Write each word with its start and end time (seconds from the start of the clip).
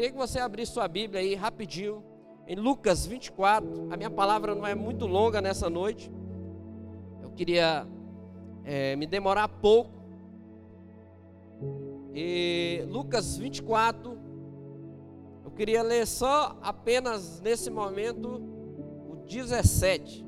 Queria 0.00 0.12
que 0.12 0.16
você 0.16 0.38
abrisse 0.38 0.72
sua 0.72 0.88
Bíblia 0.88 1.20
aí 1.20 1.34
rapidinho, 1.34 2.02
em 2.46 2.56
Lucas 2.56 3.04
24. 3.04 3.92
A 3.92 3.98
minha 3.98 4.08
palavra 4.08 4.54
não 4.54 4.66
é 4.66 4.74
muito 4.74 5.06
longa 5.06 5.42
nessa 5.42 5.68
noite. 5.68 6.10
Eu 7.22 7.30
queria 7.32 7.86
é, 8.64 8.96
me 8.96 9.06
demorar 9.06 9.46
pouco. 9.46 9.92
E 12.14 12.82
Lucas 12.88 13.36
24, 13.36 14.18
eu 15.44 15.50
queria 15.50 15.82
ler 15.82 16.06
só 16.06 16.58
apenas 16.62 17.38
nesse 17.42 17.68
momento 17.68 18.42
o 19.06 19.16
17. 19.28 20.24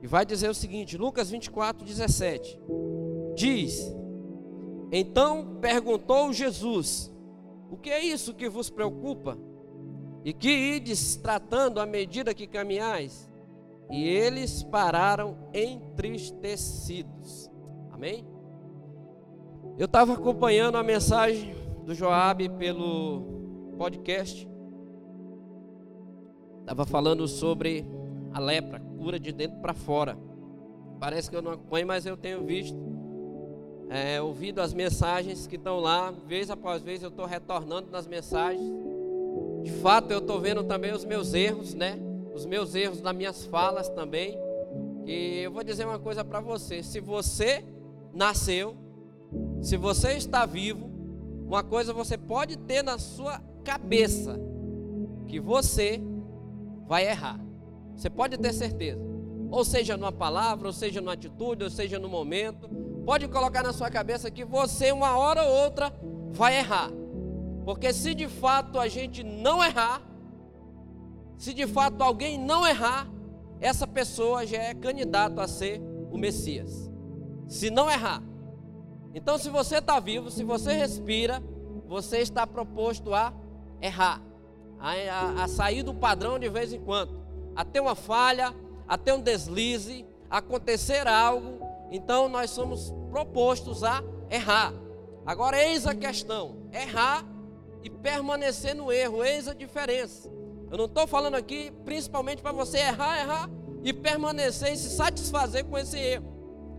E 0.00 0.06
vai 0.06 0.24
dizer 0.24 0.48
o 0.48 0.54
seguinte, 0.54 0.96
Lucas 0.96 1.28
24, 1.28 1.84
17. 1.84 2.60
Diz: 3.34 3.92
Então 4.90 5.58
perguntou 5.60 6.32
Jesus: 6.32 7.12
O 7.70 7.76
que 7.76 7.90
é 7.90 8.04
isso 8.04 8.34
que 8.34 8.48
vos 8.48 8.70
preocupa? 8.70 9.36
E 10.24 10.32
que 10.32 10.48
ides 10.48 11.16
tratando 11.16 11.80
à 11.80 11.86
medida 11.86 12.34
que 12.34 12.46
caminhais? 12.46 13.30
E 13.90 14.02
eles 14.04 14.62
pararam 14.64 15.36
entristecidos. 15.54 17.50
Amém? 17.92 18.26
Eu 19.78 19.86
estava 19.86 20.14
acompanhando 20.14 20.76
a 20.76 20.82
mensagem 20.82 21.54
do 21.84 21.94
Joabe 21.94 22.48
pelo 22.48 23.22
podcast. 23.78 24.48
Estava 26.60 26.84
falando 26.84 27.28
sobre 27.28 27.86
a 28.32 28.40
lepra, 28.40 28.80
cura 28.98 29.20
de 29.20 29.30
dentro 29.30 29.60
para 29.60 29.72
fora. 29.72 30.18
Parece 30.98 31.30
que 31.30 31.36
eu 31.36 31.42
não 31.42 31.52
acompanho, 31.52 31.86
mas 31.86 32.04
eu 32.04 32.16
tenho 32.16 32.44
visto, 32.44 32.76
é, 33.88 34.20
ouvido 34.20 34.60
as 34.60 34.74
mensagens 34.74 35.46
que 35.46 35.56
estão 35.56 35.78
lá, 35.78 36.10
vez 36.10 36.50
após 36.50 36.82
vez 36.82 37.02
eu 37.02 37.08
estou 37.08 37.26
retornando 37.26 37.90
nas 37.90 38.06
mensagens. 38.06 38.68
De 39.62 39.70
fato, 39.72 40.10
eu 40.10 40.18
estou 40.18 40.40
vendo 40.40 40.64
também 40.64 40.92
os 40.92 41.04
meus 41.04 41.34
erros, 41.34 41.74
né? 41.74 41.98
Os 42.34 42.44
meus 42.44 42.74
erros 42.74 43.00
nas 43.00 43.14
minhas 43.14 43.44
falas 43.44 43.88
também. 43.88 44.38
E 45.04 45.40
eu 45.40 45.52
vou 45.52 45.62
dizer 45.62 45.86
uma 45.86 45.98
coisa 45.98 46.24
para 46.24 46.40
você: 46.40 46.82
se 46.82 47.00
você 47.00 47.64
nasceu, 48.12 48.76
se 49.60 49.76
você 49.76 50.12
está 50.12 50.44
vivo, 50.44 50.90
uma 51.46 51.62
coisa 51.62 51.92
você 51.92 52.18
pode 52.18 52.56
ter 52.58 52.82
na 52.82 52.98
sua 52.98 53.40
cabeça: 53.64 54.38
que 55.26 55.38
você 55.40 56.00
vai 56.86 57.08
errar. 57.08 57.40
Você 57.96 58.10
pode 58.10 58.36
ter 58.36 58.52
certeza. 58.52 59.00
Ou 59.50 59.64
seja, 59.64 59.96
numa 59.96 60.12
palavra, 60.12 60.66
ou 60.66 60.72
seja, 60.72 61.00
numa 61.00 61.12
atitude, 61.12 61.64
ou 61.64 61.70
seja, 61.70 61.98
no 61.98 62.08
momento. 62.08 62.68
Pode 63.06 63.26
colocar 63.28 63.62
na 63.62 63.72
sua 63.72 63.88
cabeça 63.88 64.30
que 64.30 64.44
você, 64.44 64.92
uma 64.92 65.16
hora 65.16 65.42
ou 65.44 65.64
outra, 65.64 65.90
vai 66.32 66.58
errar. 66.58 66.90
Porque 67.64 67.92
se 67.92 68.14
de 68.14 68.28
fato 68.28 68.78
a 68.78 68.88
gente 68.88 69.22
não 69.22 69.64
errar, 69.64 70.02
se 71.38 71.54
de 71.54 71.66
fato 71.66 72.02
alguém 72.02 72.36
não 72.38 72.66
errar, 72.66 73.08
essa 73.60 73.86
pessoa 73.86 74.44
já 74.44 74.58
é 74.58 74.74
candidato 74.74 75.40
a 75.40 75.48
ser 75.48 75.80
o 76.10 76.18
Messias. 76.18 76.90
Se 77.48 77.70
não 77.70 77.90
errar. 77.90 78.22
Então, 79.14 79.38
se 79.38 79.48
você 79.48 79.78
está 79.78 79.98
vivo, 79.98 80.30
se 80.30 80.44
você 80.44 80.72
respira, 80.74 81.42
você 81.86 82.18
está 82.18 82.46
proposto 82.46 83.14
a 83.14 83.32
errar, 83.80 84.20
a, 84.78 84.90
a, 84.90 85.44
a 85.44 85.48
sair 85.48 85.82
do 85.82 85.94
padrão 85.94 86.38
de 86.38 86.48
vez 86.50 86.72
em 86.72 86.80
quando 86.80 87.26
a 87.56 87.64
ter 87.64 87.80
uma 87.80 87.94
falha, 87.94 88.54
a 88.86 88.98
ter 88.98 89.12
um 89.12 89.20
deslize, 89.20 90.04
acontecer 90.28 91.08
algo, 91.08 91.58
então 91.90 92.28
nós 92.28 92.50
somos 92.50 92.92
propostos 93.10 93.84
a 93.84 94.02
errar. 94.30 94.72
Agora, 95.24 95.62
eis 95.62 95.86
a 95.86 95.94
questão: 95.94 96.56
errar 96.72 97.24
e 97.82 97.90
permanecer 97.90 98.74
no 98.74 98.92
erro, 98.92 99.24
eis 99.24 99.48
a 99.48 99.54
diferença. 99.54 100.30
Eu 100.70 100.78
não 100.78 100.84
estou 100.86 101.06
falando 101.06 101.36
aqui 101.36 101.70
principalmente 101.84 102.42
para 102.42 102.52
você 102.52 102.78
errar, 102.78 103.20
errar 103.20 103.50
e 103.82 103.92
permanecer 103.92 104.72
e 104.72 104.76
se 104.76 104.90
satisfazer 104.90 105.64
com 105.64 105.78
esse 105.78 105.98
erro. 105.98 106.26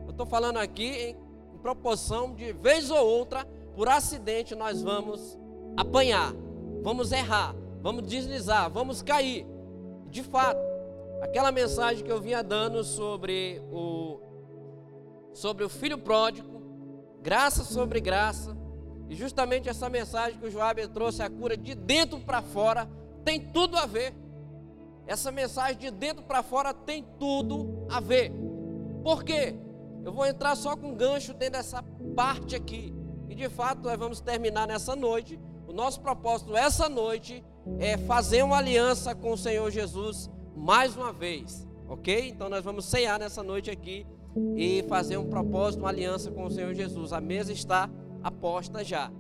Eu 0.06 0.12
estou 0.12 0.26
falando 0.26 0.58
aqui 0.58 0.88
em, 0.88 1.18
em 1.56 1.58
proporção 1.60 2.34
de 2.34 2.52
vez 2.52 2.92
ou 2.92 3.06
outra, 3.06 3.46
por 3.76 3.88
acidente, 3.88 4.56
nós 4.56 4.82
vamos 4.82 5.38
apanhar, 5.78 6.34
vamos 6.82 7.12
errar, 7.12 7.56
vamos 7.82 8.08
deslizar, 8.08 8.70
vamos 8.70 9.02
cair. 9.02 9.46
De 10.10 10.24
fato, 10.24 10.60
aquela 11.22 11.52
mensagem 11.52 12.04
que 12.04 12.12
eu 12.12 12.20
vinha 12.20 12.44
dando 12.44 12.84
sobre 12.84 13.62
o 13.72 14.20
sobre 15.38 15.64
o 15.64 15.70
filho 15.70 16.00
pródigo, 16.00 16.62
graça 17.22 17.64
sobre 17.64 18.02
graça, 18.02 18.58
e 19.08 19.16
justamente 19.16 19.70
essa 19.70 19.88
mensagem 19.88 20.40
que 20.40 20.48
o 20.48 20.52
Joab 20.52 20.86
trouxe 20.88 21.22
a 21.22 21.30
cura 21.30 21.56
de 21.56 21.76
dentro 21.76 22.20
para 22.20 22.42
fora 22.42 22.90
tem 23.24 23.40
tudo 23.40 23.78
a 23.78 23.86
ver. 23.86 24.14
Essa 25.06 25.32
mensagem 25.32 25.78
de 25.78 25.92
dentro 25.92 26.24
para 26.24 26.44
fora 26.44 26.74
tem 26.74 27.06
tudo 27.18 27.86
a 27.90 28.00
ver. 28.00 28.34
Por 29.04 29.24
quê? 29.24 29.56
Eu 30.04 30.12
vou 30.12 30.26
entrar 30.26 30.56
só 30.56 30.76
com 30.76 30.90
um 30.90 30.96
gancho 30.96 31.34
dentro 31.34 31.54
dessa 31.54 31.84
parte 32.16 32.56
aqui. 32.56 32.94
E 33.30 33.36
de 33.36 33.48
fato 33.48 33.84
nós 33.84 33.98
vamos 33.98 34.20
terminar 34.20 34.68
nessa 34.68 34.96
noite. 34.96 35.40
O 35.68 35.72
nosso 35.72 36.02
propósito 36.02 36.58
essa 36.58 36.90
noite 36.90 37.44
é 37.80 37.98
fazer 37.98 38.44
uma 38.44 38.58
aliança 38.58 39.14
com 39.14 39.32
o 39.34 39.38
Senhor 39.38 39.70
Jesus 39.70 40.30
mais 40.56 40.98
uma 40.98 41.14
vez, 41.14 41.66
ok? 41.88 42.30
Então 42.30 42.50
nós 42.50 42.64
vamos 42.64 42.86
ceiar 42.86 43.20
nessa 43.20 43.44
noite 43.44 43.70
aqui 43.70 44.06
e 44.56 44.84
fazer 44.88 45.18
um 45.18 45.30
propósito, 45.30 45.82
uma 45.82 45.90
aliança 45.90 46.32
com 46.32 46.46
o 46.46 46.52
Senhor 46.52 46.74
Jesus. 46.74 47.14
A 47.14 47.22
mesa 47.22 47.52
está 47.52 47.90
aposta 48.24 48.84
já. 48.84 49.12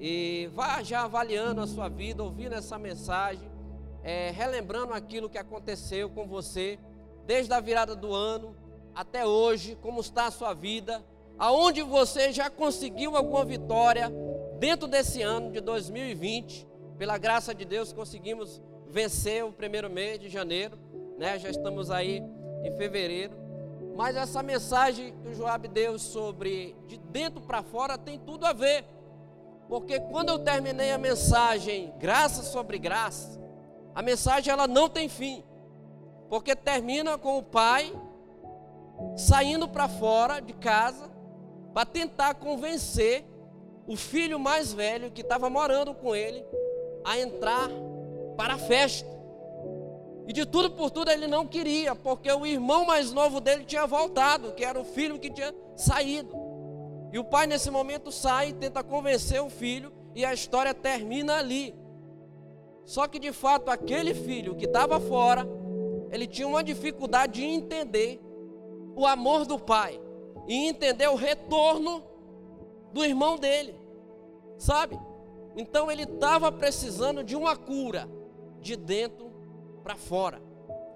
E 0.00 0.50
vá 0.54 0.82
já 0.82 1.04
avaliando 1.04 1.60
a 1.60 1.66
sua 1.66 1.88
vida, 1.88 2.22
ouvindo 2.22 2.54
essa 2.54 2.78
mensagem, 2.78 3.50
é, 4.02 4.30
relembrando 4.30 4.92
aquilo 4.92 5.30
que 5.30 5.38
aconteceu 5.38 6.10
com 6.10 6.26
você 6.26 6.78
desde 7.26 7.52
a 7.52 7.60
virada 7.60 7.94
do 7.94 8.12
ano 8.12 8.56
até 8.94 9.24
hoje, 9.26 9.76
como 9.80 10.00
está 10.00 10.26
a 10.26 10.30
sua 10.30 10.52
vida, 10.52 11.02
aonde 11.38 11.82
você 11.82 12.32
já 12.32 12.50
conseguiu 12.50 13.16
alguma 13.16 13.44
vitória 13.44 14.12
dentro 14.58 14.86
desse 14.86 15.22
ano 15.22 15.50
de 15.50 15.60
2020 15.60 16.66
pela 16.98 17.18
graça 17.18 17.54
de 17.54 17.64
Deus, 17.64 17.92
conseguimos 17.92 18.60
vencer 18.88 19.44
o 19.44 19.52
primeiro 19.52 19.88
mês 19.90 20.18
de 20.18 20.28
janeiro, 20.28 20.78
né? 21.18 21.38
Já 21.38 21.48
estamos 21.48 21.90
aí 21.90 22.22
em 22.62 22.70
fevereiro. 22.76 23.34
Mas 23.94 24.16
essa 24.16 24.42
mensagem 24.42 25.14
que 25.22 25.28
o 25.28 25.34
Joab 25.34 25.68
deu 25.68 25.98
sobre 25.98 26.74
de 26.86 26.96
dentro 26.96 27.40
para 27.40 27.62
fora 27.62 27.98
tem 27.98 28.18
tudo 28.18 28.46
a 28.46 28.52
ver. 28.52 28.84
Porque 29.68 30.00
quando 30.00 30.30
eu 30.30 30.38
terminei 30.38 30.92
a 30.92 30.98
mensagem 30.98 31.92
graça 31.98 32.42
sobre 32.42 32.78
graça, 32.78 33.40
a 33.94 34.02
mensagem 34.02 34.52
ela 34.52 34.66
não 34.66 34.88
tem 34.88 35.08
fim. 35.08 35.44
Porque 36.28 36.56
termina 36.56 37.18
com 37.18 37.38
o 37.38 37.42
pai 37.42 37.92
saindo 39.16 39.68
para 39.68 39.88
fora 39.88 40.40
de 40.40 40.52
casa 40.52 41.10
para 41.74 41.86
tentar 41.86 42.34
convencer 42.34 43.24
o 43.86 43.96
filho 43.96 44.38
mais 44.38 44.72
velho 44.72 45.10
que 45.10 45.22
estava 45.22 45.50
morando 45.50 45.94
com 45.94 46.14
ele 46.14 46.44
a 47.04 47.18
entrar 47.18 47.68
para 48.36 48.54
a 48.54 48.58
festa. 48.58 49.11
E 50.26 50.32
de 50.32 50.46
tudo 50.46 50.70
por 50.70 50.90
tudo 50.90 51.10
ele 51.10 51.26
não 51.26 51.46
queria, 51.46 51.94
porque 51.94 52.30
o 52.30 52.46
irmão 52.46 52.86
mais 52.86 53.12
novo 53.12 53.40
dele 53.40 53.64
tinha 53.64 53.86
voltado, 53.86 54.52
que 54.52 54.64
era 54.64 54.80
o 54.80 54.84
filho 54.84 55.18
que 55.18 55.30
tinha 55.30 55.52
saído. 55.76 56.34
E 57.12 57.18
o 57.18 57.24
pai 57.24 57.46
nesse 57.46 57.70
momento 57.70 58.12
sai 58.12 58.50
e 58.50 58.52
tenta 58.52 58.82
convencer 58.82 59.42
o 59.42 59.50
filho, 59.50 59.92
e 60.14 60.24
a 60.24 60.32
história 60.32 60.72
termina 60.72 61.38
ali. 61.38 61.74
Só 62.84 63.06
que 63.06 63.18
de 63.18 63.32
fato 63.32 63.70
aquele 63.70 64.14
filho 64.14 64.54
que 64.54 64.66
estava 64.66 65.00
fora, 65.00 65.46
ele 66.10 66.26
tinha 66.26 66.46
uma 66.46 66.62
dificuldade 66.62 67.40
de 67.40 67.44
entender 67.44 68.20
o 68.94 69.06
amor 69.06 69.46
do 69.46 69.58
pai 69.58 70.00
e 70.46 70.54
entender 70.68 71.08
o 71.08 71.14
retorno 71.14 72.02
do 72.92 73.04
irmão 73.04 73.38
dele, 73.38 73.74
sabe? 74.58 74.98
Então 75.56 75.90
ele 75.90 76.02
estava 76.02 76.52
precisando 76.52 77.24
de 77.24 77.34
uma 77.34 77.56
cura 77.56 78.08
de 78.60 78.76
dentro 78.76 79.31
para 79.82 79.96
fora. 79.96 80.40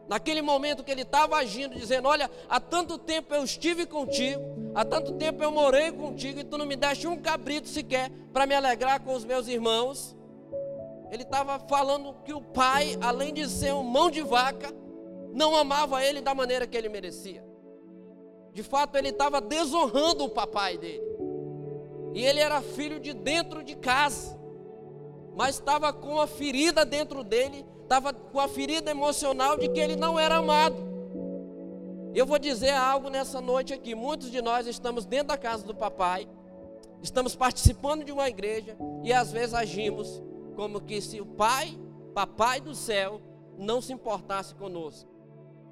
Naquele 0.08 0.40
momento 0.40 0.84
que 0.84 0.90
ele 0.90 1.02
estava 1.02 1.36
agindo, 1.36 1.74
dizendo: 1.74 2.08
Olha, 2.08 2.30
há 2.48 2.60
tanto 2.60 2.96
tempo 2.96 3.34
eu 3.34 3.42
estive 3.42 3.86
contigo, 3.86 4.40
há 4.74 4.84
tanto 4.84 5.12
tempo 5.14 5.42
eu 5.42 5.50
morei 5.50 5.90
contigo 5.90 6.38
e 6.38 6.44
tu 6.44 6.56
não 6.56 6.64
me 6.64 6.76
deste 6.76 7.06
um 7.06 7.20
cabrito 7.20 7.68
sequer 7.68 8.10
para 8.32 8.46
me 8.46 8.54
alegrar 8.54 9.00
com 9.00 9.14
os 9.14 9.24
meus 9.24 9.48
irmãos. 9.48 10.14
Ele 11.10 11.22
estava 11.22 11.58
falando 11.58 12.14
que 12.24 12.32
o 12.32 12.40
pai, 12.40 12.96
além 13.00 13.32
de 13.34 13.48
ser 13.48 13.74
um 13.74 13.82
mão 13.82 14.10
de 14.10 14.22
vaca, 14.22 14.72
não 15.32 15.54
amava 15.56 16.04
ele 16.04 16.20
da 16.20 16.34
maneira 16.34 16.66
que 16.66 16.76
ele 16.76 16.88
merecia. 16.88 17.44
De 18.52 18.62
fato, 18.62 18.96
ele 18.96 19.10
estava 19.10 19.40
desonrando 19.40 20.24
o 20.24 20.30
papai 20.30 20.78
dele. 20.78 21.04
E 22.14 22.24
ele 22.24 22.40
era 22.40 22.62
filho 22.62 22.98
de 22.98 23.12
dentro 23.12 23.62
de 23.62 23.76
casa 23.76 24.36
mas 25.36 25.56
estava 25.56 25.92
com 25.92 26.18
a 26.18 26.26
ferida 26.26 26.82
dentro 26.82 27.22
dele, 27.22 27.64
estava 27.86 28.12
com 28.12 28.40
a 28.40 28.48
ferida 28.48 28.90
emocional 28.90 29.56
de 29.56 29.68
que 29.68 29.78
ele 29.78 29.94
não 29.94 30.18
era 30.18 30.36
amado. 30.36 30.76
Eu 32.12 32.26
vou 32.26 32.38
dizer 32.38 32.72
algo 32.72 33.08
nessa 33.08 33.40
noite 33.40 33.72
aqui. 33.72 33.94
Muitos 33.94 34.30
de 34.30 34.42
nós 34.42 34.66
estamos 34.66 35.04
dentro 35.04 35.28
da 35.28 35.38
casa 35.38 35.64
do 35.64 35.74
papai, 35.74 36.28
estamos 37.00 37.36
participando 37.36 38.04
de 38.04 38.10
uma 38.10 38.28
igreja 38.28 38.76
e 39.04 39.12
às 39.12 39.30
vezes 39.30 39.54
agimos 39.54 40.22
como 40.56 40.80
que 40.80 41.00
se 41.00 41.20
o 41.20 41.26
Pai, 41.26 41.78
Papai 42.14 42.60
do 42.60 42.74
céu, 42.74 43.20
não 43.58 43.80
se 43.80 43.92
importasse 43.92 44.54
conosco. 44.54 45.08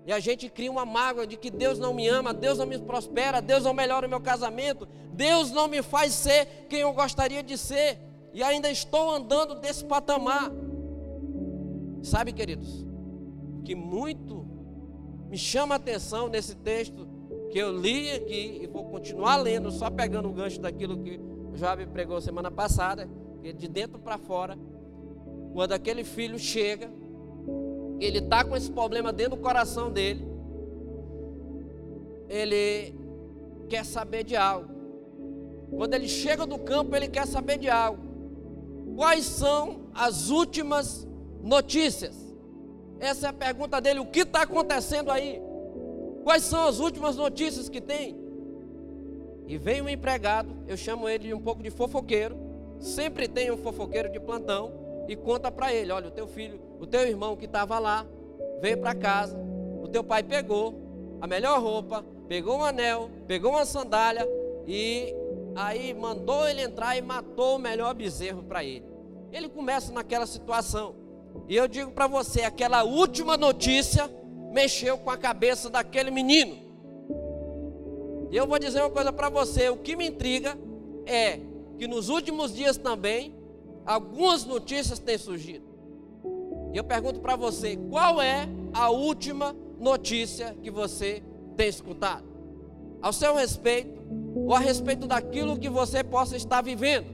E 0.07 0.13
a 0.13 0.21
gente 0.21 0.51
cria 0.51 0.71
uma 0.71 0.85
mágoa 0.85 1.27
de 1.27 1.37
que 1.37 1.51
Deus 1.51 1.79
não 1.79 1.95
me 1.95 2.07
ama, 2.07 2.35
Deus 2.35 2.59
não 2.59 2.67
me 2.67 2.79
prospera, 2.79 3.41
Deus 3.41 3.65
não 3.65 3.73
melhora 3.73 4.07
o 4.07 4.11
meu 4.11 4.21
casamento, 4.21 4.87
Deus 5.15 5.51
não 5.51 5.67
me 5.67 5.83
faz 5.83 6.13
ser 6.13 6.67
quem 6.69 6.81
eu 6.81 6.93
gostaria 6.93 7.43
de 7.43 7.57
ser. 7.57 7.99
E 8.35 8.43
ainda 8.43 8.71
estou 8.71 9.11
andando 9.11 9.55
desse 9.55 9.85
patamar. 9.85 10.51
Sabe, 12.05 12.35
queridos, 12.35 12.85
que 13.65 13.75
muito 13.75 14.47
me 15.31 15.39
chama 15.39 15.75
a 15.75 15.77
atenção 15.77 16.29
nesse 16.29 16.55
texto 16.55 17.09
que 17.51 17.59
eu 17.59 17.75
li 17.75 18.11
aqui 18.11 18.61
e 18.63 18.67
vou 18.67 18.85
continuar 18.85 19.37
lendo, 19.37 19.71
só 19.71 19.89
pegando 19.89 20.29
o 20.29 20.33
gancho 20.33 20.61
daquilo 20.61 21.03
que 21.03 21.19
o 21.19 21.57
Joab 21.57 21.87
pregou 21.87 22.21
semana 22.21 22.51
passada, 22.51 23.09
de 23.43 23.69
dentro 23.69 23.99
para 23.99 24.19
fora, 24.19 24.59
quando 25.55 25.73
aquele 25.73 26.05
filho 26.05 26.39
chega, 26.39 26.93
ele 27.99 28.19
está 28.19 28.45
com 28.45 28.55
esse 28.55 28.71
problema 28.71 29.11
dentro 29.11 29.37
do 29.37 29.43
coração 29.43 29.91
dele, 29.91 30.29
ele 32.29 32.95
quer 33.67 33.85
saber 33.85 34.25
de 34.25 34.37
algo. 34.37 34.69
Quando 35.75 35.95
ele 35.95 36.09
chega 36.09 36.45
do 36.45 36.59
campo, 36.59 36.95
ele 36.95 37.09
quer 37.09 37.27
saber 37.27 37.57
de 37.57 37.71
algo. 37.71 38.03
Quais 38.95 39.25
são 39.25 39.89
as 39.95 40.29
últimas 40.29 41.09
notícias? 41.45 42.35
Essa 42.99 43.27
é 43.27 43.31
a 43.31 43.33
pergunta 43.33 43.81
dele. 43.81 44.01
O 44.01 44.07
que 44.07 44.21
está 44.21 44.43
acontecendo 44.43 45.11
aí? 45.11 45.41
Quais 46.25 46.43
são 46.43 46.67
as 46.67 46.81
últimas 46.81 47.17
notícias 47.17 47.69
que 47.69 47.81
tem? 47.81 48.19
E 49.47 49.59
vem 49.59 49.83
um 49.83 49.89
empregado, 49.89 50.57
eu 50.67 50.77
chamo 50.77 51.07
ele 51.07 51.35
um 51.35 51.41
pouco 51.41 51.63
de 51.63 51.71
fofoqueiro. 51.71 52.37
Sempre 52.79 53.29
tem 53.29 53.51
um 53.51 53.59
fofoqueiro 53.59 54.11
de 54.11 54.19
plantão 54.19 54.73
e 55.07 55.15
conta 55.15 55.53
para 55.53 55.73
ele: 55.73 55.93
olha, 55.93 56.09
o 56.09 56.11
teu 56.11 56.27
filho, 56.27 56.59
o 56.81 56.87
teu 56.87 57.03
irmão 57.03 57.37
que 57.37 57.45
estava 57.45 57.79
lá, 57.79 58.07
veio 58.61 58.79
para 58.79 58.95
casa, 58.95 59.39
o 59.83 59.89
teu 59.89 60.03
pai 60.03 60.23
pegou 60.23 60.75
a 61.21 61.27
melhor 61.27 61.61
roupa, 61.61 62.05
pegou 62.27 62.59
um 62.59 62.65
anel, 62.65 63.11
pegou 63.27 63.53
uma 63.53 63.67
sandália 63.67 64.27
e 64.67 65.15
aí 65.55 65.93
mandou 65.93 66.49
ele 66.49 66.63
entrar 66.63 66.97
e 66.97 67.03
matou 67.03 67.57
o 67.57 67.59
melhor 67.59 67.95
bezerro 67.95 68.43
para 68.43 68.65
ele. 68.65 68.87
Ele 69.31 69.49
começa 69.49 69.93
naquela 69.93 70.27
situação. 70.27 71.04
E 71.49 71.57
eu 71.57 71.69
digo 71.69 71.91
para 71.91 72.07
você, 72.07 72.43
aquela 72.43 72.85
última 72.85 73.37
notícia 73.37 74.11
mexeu 74.53 74.97
com 74.99 75.11
a 75.11 75.17
cabeça 75.17 75.69
daquele 75.69 76.11
menino. 76.11 76.57
E 78.31 78.37
eu 78.37 78.47
vou 78.47 78.59
dizer 78.59 78.81
uma 78.81 78.91
coisa 78.91 79.13
para 79.13 79.29
você: 79.29 79.69
o 79.69 79.77
que 79.77 79.97
me 79.97 80.09
intriga 80.09 80.59
é 81.07 81.41
que 81.79 81.87
nos 81.87 82.09
últimos 82.09 82.55
dias 82.55 82.77
também 82.77 83.35
algumas 83.85 84.45
notícias 84.45 84.99
têm 84.99 85.19
surgido. 85.19 85.65
E 86.73 86.77
eu 86.77 86.85
pergunto 86.85 87.21
para 87.21 87.37
você: 87.37 87.77
qual 87.77 88.21
é 88.21 88.49
a 88.73 88.91
última 88.91 89.55
notícia 89.79 90.57
que 90.63 90.71
você 90.71 91.23
tem 91.57 91.69
escutado? 91.69 92.25
Ao 93.03 93.13
seu 93.13 93.35
respeito, 93.35 94.03
ou 94.35 94.55
a 94.55 94.59
respeito 94.59 95.07
daquilo 95.07 95.59
que 95.59 95.69
você 95.69 96.03
possa 96.03 96.37
estar 96.37 96.63
vivendo. 96.63 97.07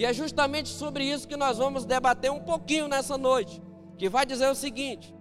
E 0.00 0.04
é 0.06 0.14
justamente 0.14 0.70
sobre 0.70 1.04
isso 1.04 1.28
que 1.28 1.36
nós 1.36 1.58
vamos 1.58 1.84
debater 1.84 2.32
um 2.32 2.40
pouquinho 2.40 2.88
nessa 2.88 3.18
noite. 3.18 3.60
Que 3.98 4.08
vai 4.08 4.24
dizer 4.24 4.48
o 4.48 4.54
seguinte: 4.54 5.14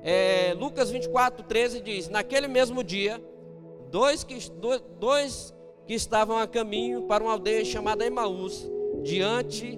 é, 0.00 0.54
Lucas 0.56 0.90
24, 0.92 1.42
13 1.42 1.80
diz: 1.80 2.08
Naquele 2.08 2.46
mesmo 2.46 2.84
dia, 2.84 3.20
dois 3.90 4.22
que, 4.22 4.38
dois 5.00 5.52
que 5.88 5.94
estavam 5.94 6.38
a 6.38 6.46
caminho 6.46 7.02
para 7.08 7.24
uma 7.24 7.32
aldeia 7.32 7.64
chamada 7.64 8.06
Emaús, 8.06 8.64
diante 9.02 9.76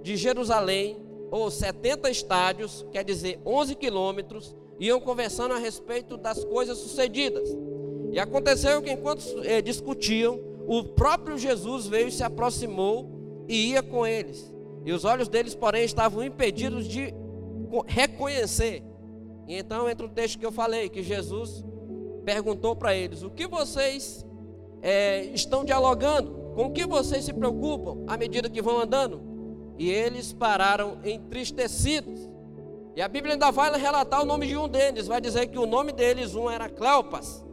de 0.00 0.16
Jerusalém, 0.16 1.04
ou 1.28 1.50
70 1.50 2.08
estádios, 2.08 2.86
quer 2.92 3.02
dizer 3.02 3.40
11 3.44 3.74
quilômetros, 3.74 4.54
iam 4.78 5.00
conversando 5.00 5.54
a 5.54 5.58
respeito 5.58 6.16
das 6.16 6.44
coisas 6.44 6.78
sucedidas. 6.78 7.48
E 8.12 8.20
aconteceu 8.20 8.80
que 8.80 8.92
enquanto 8.92 9.24
é, 9.42 9.60
discutiam, 9.60 10.38
o 10.68 10.84
próprio 10.84 11.36
Jesus 11.36 11.88
veio 11.88 12.06
e 12.06 12.12
se 12.12 12.22
aproximou 12.22 13.11
e 13.54 13.72
ia 13.72 13.82
com 13.82 14.06
eles. 14.06 14.52
E 14.84 14.92
os 14.92 15.04
olhos 15.04 15.28
deles, 15.28 15.54
porém, 15.54 15.84
estavam 15.84 16.24
impedidos 16.24 16.88
de 16.88 17.14
reconhecer 17.86 18.82
e 19.46 19.56
então 19.56 19.88
entra 19.88 20.06
o 20.06 20.08
texto 20.08 20.38
que 20.38 20.46
eu 20.46 20.52
falei, 20.52 20.88
que 20.88 21.02
Jesus 21.02 21.64
perguntou 22.24 22.76
para 22.76 22.94
eles: 22.94 23.22
O 23.22 23.30
que 23.30 23.46
vocês 23.46 24.24
é, 24.80 25.24
estão 25.26 25.64
dialogando? 25.64 26.42
Com 26.54 26.66
o 26.66 26.72
que 26.72 26.86
vocês 26.86 27.24
se 27.24 27.32
preocupam 27.32 28.04
à 28.06 28.16
medida 28.16 28.48
que 28.48 28.62
vão 28.62 28.80
andando? 28.80 29.20
E 29.78 29.90
eles 29.90 30.32
pararam 30.32 30.98
entristecidos. 31.04 32.30
E 32.94 33.00
a 33.00 33.08
Bíblia 33.08 33.34
ainda 33.34 33.50
vai 33.50 33.74
relatar 33.78 34.22
o 34.22 34.24
nome 34.26 34.46
de 34.46 34.56
um 34.56 34.68
deles, 34.68 35.06
vai 35.06 35.20
dizer 35.20 35.46
que 35.46 35.58
o 35.58 35.64
nome 35.64 35.92
deles, 35.92 36.34
um 36.34 36.50
era 36.50 36.68
Cleopas. 36.68 37.44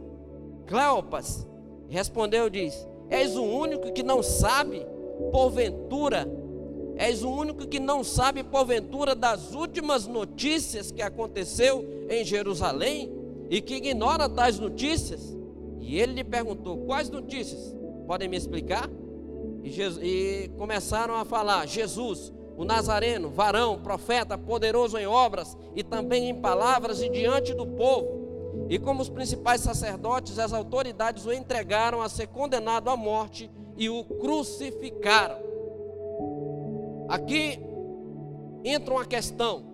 Cleopas 0.66 1.46
respondeu 1.88 2.48
diz: 2.48 2.86
És 3.08 3.36
o 3.36 3.42
único 3.42 3.92
que 3.92 4.02
não 4.02 4.22
sabe, 4.22 4.86
porventura, 5.30 6.26
És 7.00 7.22
o 7.22 7.30
único 7.30 7.66
que 7.66 7.80
não 7.80 8.04
sabe, 8.04 8.44
porventura, 8.44 9.14
das 9.14 9.54
últimas 9.54 10.06
notícias 10.06 10.92
que 10.92 11.00
aconteceu 11.00 11.82
em 12.10 12.22
Jerusalém 12.22 13.10
e 13.48 13.62
que 13.62 13.76
ignora 13.76 14.28
tais 14.28 14.58
notícias? 14.58 15.34
E 15.80 15.98
ele 15.98 16.12
lhe 16.12 16.24
perguntou: 16.24 16.84
Quais 16.84 17.08
notícias? 17.08 17.74
Podem 18.06 18.28
me 18.28 18.36
explicar? 18.36 18.86
E, 19.64 19.70
Jesus, 19.70 20.04
e 20.04 20.50
começaram 20.58 21.14
a 21.14 21.24
falar: 21.24 21.66
Jesus, 21.66 22.30
o 22.54 22.66
Nazareno, 22.66 23.30
varão, 23.30 23.80
profeta, 23.80 24.36
poderoso 24.36 24.98
em 24.98 25.06
obras 25.06 25.56
e 25.74 25.82
também 25.82 26.28
em 26.28 26.34
palavras 26.38 27.00
e 27.00 27.08
diante 27.08 27.54
do 27.54 27.66
povo. 27.66 28.66
E 28.68 28.78
como 28.78 29.00
os 29.00 29.08
principais 29.08 29.62
sacerdotes, 29.62 30.38
as 30.38 30.52
autoridades 30.52 31.24
o 31.24 31.32
entregaram 31.32 32.02
a 32.02 32.10
ser 32.10 32.26
condenado 32.26 32.90
à 32.90 32.96
morte 32.96 33.50
e 33.76 33.88
o 33.88 34.04
crucificaram. 34.04 35.38
Aqui 37.08 37.58
entra 38.64 38.94
uma 38.94 39.04
questão, 39.04 39.64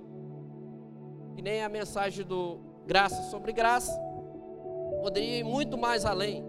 que 1.35 1.43
nem 1.43 1.63
a 1.63 1.69
mensagem 1.69 2.25
do 2.25 2.61
graça 2.87 3.31
sobre 3.31 3.53
graça, 3.53 3.93
poderia 5.03 5.39
ir 5.39 5.45
muito 5.45 5.77
mais 5.77 6.05
além. 6.05 6.45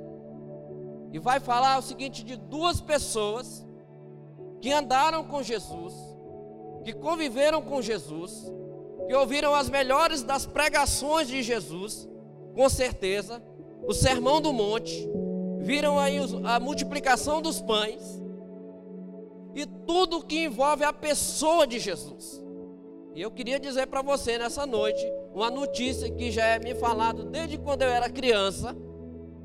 E 1.12 1.20
vai 1.20 1.40
falar 1.40 1.78
o 1.80 1.82
seguinte: 1.82 2.24
de 2.24 2.36
duas 2.36 2.80
pessoas 2.80 3.66
que 4.62 4.72
andaram 4.72 5.24
com 5.24 5.42
Jesus, 5.42 5.94
que 6.84 6.94
conviveram 6.94 7.62
com 7.62 7.82
Jesus, 7.82 8.52
que 9.08 9.14
ouviram 9.14 9.54
as 9.54 9.70
melhores 9.70 10.24
das 10.24 10.46
pregações 10.46 11.28
de 11.28 11.42
Jesus, 11.42 12.08
com 12.56 12.68
certeza, 12.70 13.42
o 13.86 13.94
sermão 13.94 14.42
do 14.42 14.52
monte, 14.52 15.08
viram 15.60 16.00
aí 16.00 16.18
a 16.46 16.60
multiplicação 16.60 17.42
dos 17.42 17.62
pães, 17.62 18.22
e 19.56 19.66
tudo 19.66 20.24
que 20.24 20.46
envolve 20.46 20.84
a 20.84 20.94
pessoa 20.94 21.66
de 21.66 21.80
Jesus. 21.80 22.44
E 23.16 23.22
eu 23.22 23.32
queria 23.32 23.60
dizer 23.60 23.88
para 23.88 24.04
você 24.04 24.38
nessa 24.38 24.68
noite 24.68 25.04
uma 25.34 25.50
notícia 25.50 26.12
que 26.12 26.30
já 26.30 26.46
é 26.46 26.60
me 26.60 26.76
falado 26.76 27.26
desde 27.26 27.58
quando 27.58 27.82
eu 27.82 27.90
era 27.90 28.10
criança, 28.10 28.76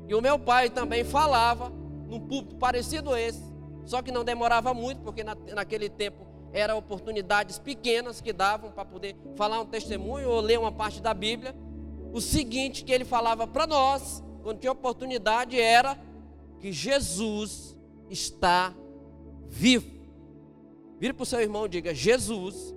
e 0.07 0.13
o 0.13 0.21
meu 0.21 0.37
pai 0.37 0.69
também 0.69 1.03
falava 1.03 1.71
num 2.07 2.19
púlpito 2.19 2.55
parecido 2.57 3.11
a 3.11 3.19
esse, 3.19 3.43
só 3.85 4.01
que 4.01 4.11
não 4.11 4.23
demorava 4.23 4.73
muito, 4.73 5.01
porque 5.01 5.23
na, 5.23 5.35
naquele 5.53 5.89
tempo 5.89 6.27
eram 6.53 6.77
oportunidades 6.77 7.57
pequenas 7.57 8.21
que 8.21 8.31
davam 8.31 8.71
para 8.71 8.85
poder 8.85 9.15
falar 9.35 9.59
um 9.59 9.65
testemunho 9.65 10.29
ou 10.29 10.39
ler 10.39 10.59
uma 10.59 10.71
parte 10.71 11.01
da 11.01 11.13
Bíblia. 11.13 11.55
O 12.13 12.21
seguinte 12.21 12.85
que 12.85 12.91
ele 12.91 13.03
falava 13.03 13.47
para 13.47 13.65
nós, 13.65 14.23
quando 14.43 14.59
tinha 14.59 14.71
oportunidade, 14.71 15.59
era 15.59 15.97
que 16.59 16.71
Jesus 16.71 17.75
está 18.09 18.73
vivo. 19.47 19.89
Vire 20.99 21.13
para 21.13 21.23
o 21.23 21.25
seu 21.25 21.39
irmão 21.39 21.65
e 21.65 21.69
diga: 21.69 21.95
Jesus 21.95 22.75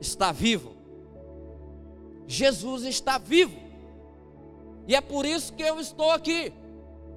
está 0.00 0.32
vivo. 0.32 0.74
Jesus 2.26 2.84
está 2.84 3.18
vivo. 3.18 3.56
E 4.86 4.94
é 4.94 5.00
por 5.00 5.24
isso 5.24 5.52
que 5.52 5.62
eu 5.62 5.78
estou 5.80 6.10
aqui. 6.10 6.52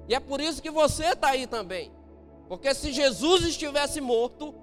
E 0.08 0.14
é 0.14 0.20
por 0.20 0.40
isso 0.40 0.62
que 0.62 0.70
você 0.70 1.06
está 1.06 1.30
aí 1.30 1.46
também. 1.46 1.90
Porque 2.48 2.72
se 2.74 2.92
Jesus 2.92 3.42
estivesse 3.44 4.00
morto, 4.00 4.54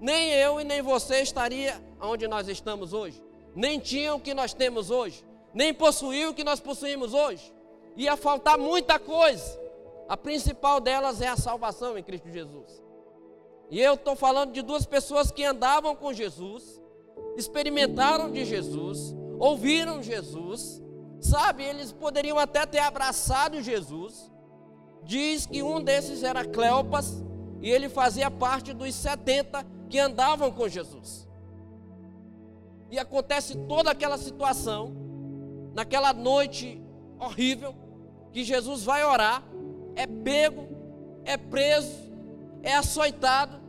nem 0.00 0.30
eu 0.30 0.60
e 0.60 0.64
nem 0.64 0.82
você 0.82 1.20
estaria 1.20 1.82
onde 2.00 2.28
nós 2.28 2.46
estamos 2.48 2.92
hoje. 2.92 3.22
Nem 3.54 3.78
tinha 3.80 4.14
o 4.14 4.20
que 4.20 4.34
nós 4.34 4.54
temos 4.54 4.90
hoje. 4.90 5.24
Nem 5.52 5.72
possuía 5.72 6.30
o 6.30 6.34
que 6.34 6.44
nós 6.44 6.60
possuímos 6.60 7.14
hoje. 7.14 7.52
Ia 7.96 8.16
faltar 8.16 8.58
muita 8.58 8.98
coisa. 8.98 9.60
A 10.08 10.16
principal 10.16 10.80
delas 10.80 11.20
é 11.20 11.28
a 11.28 11.36
salvação 11.36 11.96
em 11.96 12.02
Cristo 12.02 12.30
Jesus. 12.30 12.82
E 13.70 13.80
eu 13.80 13.94
estou 13.94 14.14
falando 14.14 14.52
de 14.52 14.60
duas 14.60 14.84
pessoas 14.84 15.30
que 15.30 15.44
andavam 15.44 15.96
com 15.96 16.12
Jesus, 16.12 16.80
experimentaram 17.36 18.30
de 18.30 18.44
Jesus, 18.44 19.14
ouviram 19.38 20.02
Jesus, 20.02 20.82
sabe? 21.20 21.64
Eles 21.64 21.92
poderiam 21.92 22.38
até 22.38 22.66
ter 22.66 22.80
abraçado 22.80 23.62
Jesus. 23.62 24.30
Diz 25.04 25.46
que 25.46 25.62
um 25.62 25.82
desses 25.82 26.22
era 26.22 26.44
Cleopas 26.44 27.24
e 27.62 27.70
ele 27.70 27.88
fazia 27.88 28.30
parte 28.30 28.72
dos 28.72 28.94
70 28.94 29.64
que 29.88 29.98
andavam 29.98 30.50
com 30.50 30.68
Jesus. 30.68 31.26
E 32.90 32.98
acontece 32.98 33.56
toda 33.66 33.90
aquela 33.90 34.18
situação, 34.18 34.94
naquela 35.74 36.12
noite 36.12 36.82
horrível, 37.24 37.74
que 38.32 38.42
Jesus 38.44 38.84
vai 38.84 39.04
orar, 39.04 39.42
é 39.94 40.06
pego, 40.06 40.66
é 41.24 41.36
preso, 41.36 42.12
é 42.62 42.74
açoitado. 42.74 43.60